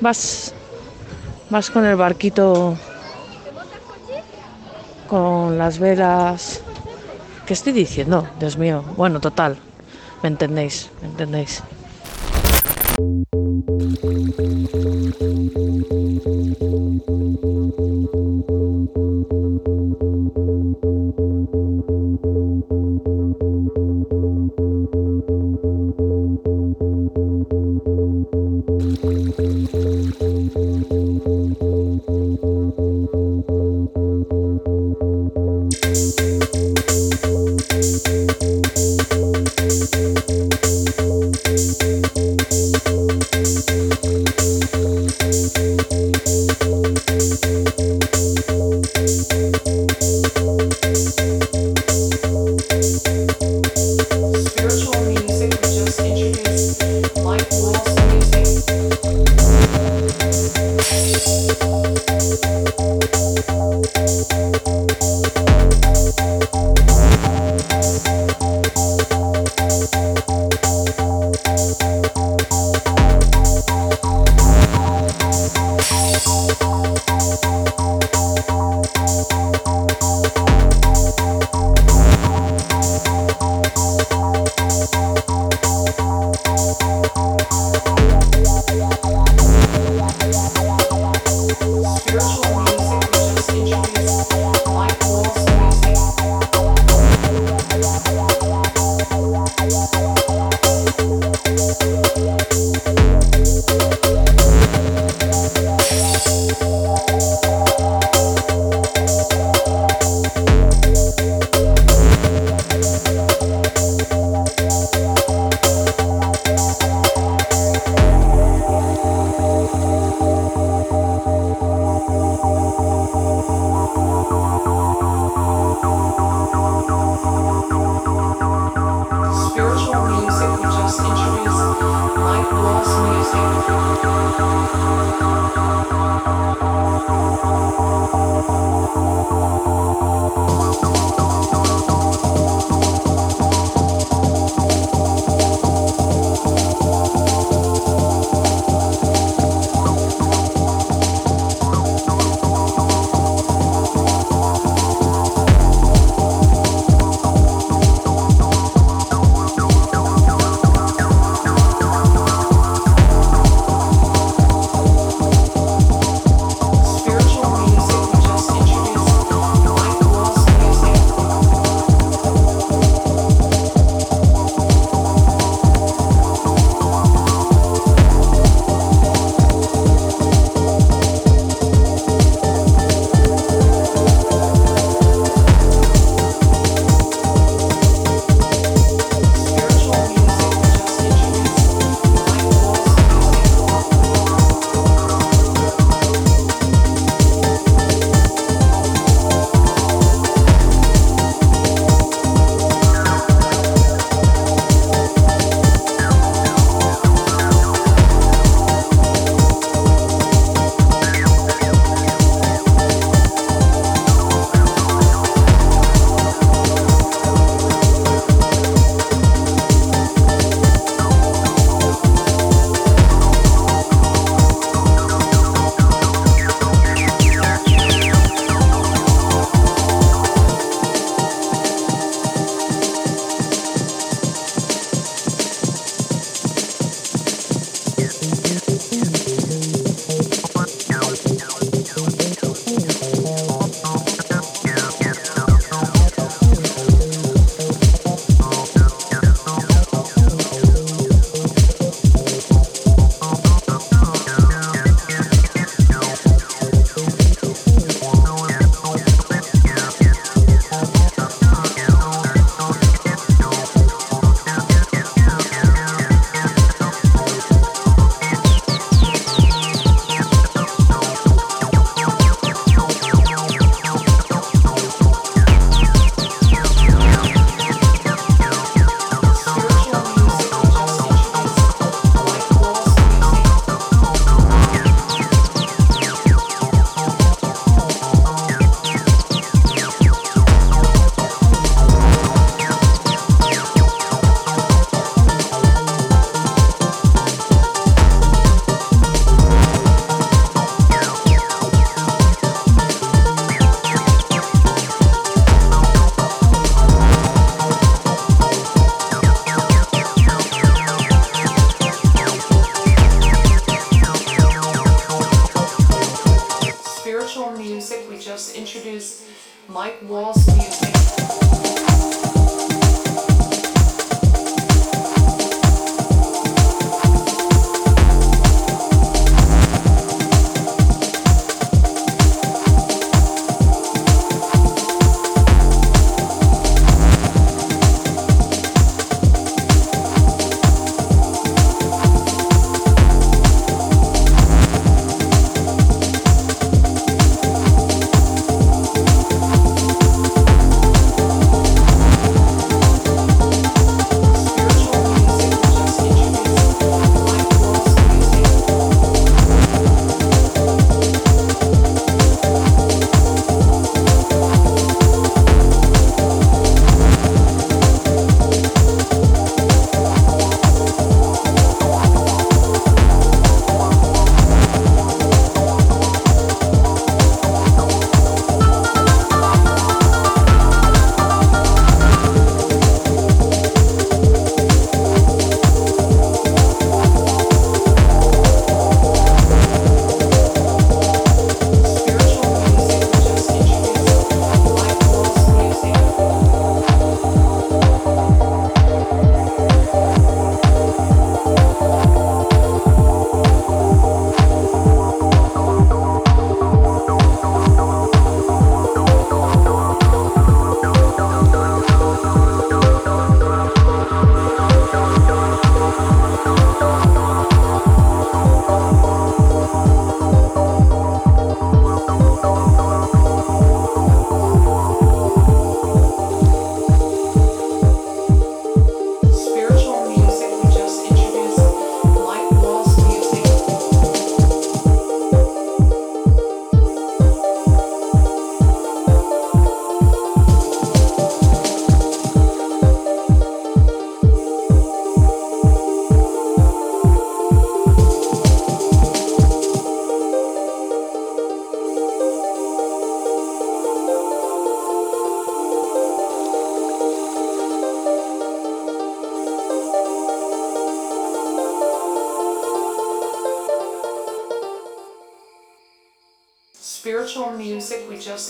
Vas 0.00 0.54
Vas 1.52 1.70
con 1.70 1.84
el 1.84 1.96
barquito 1.96 2.78
con 5.06 5.58
las 5.58 5.78
velas. 5.78 6.62
¿Qué 7.44 7.52
estoy 7.52 7.74
diciendo? 7.74 8.26
Dios 8.40 8.56
mío. 8.56 8.82
Bueno, 8.96 9.20
total. 9.20 9.58
¿Me 10.22 10.30
entendéis? 10.30 10.88
¿Me 11.02 11.08
entendéis? 11.08 11.62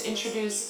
introduce 0.05 0.62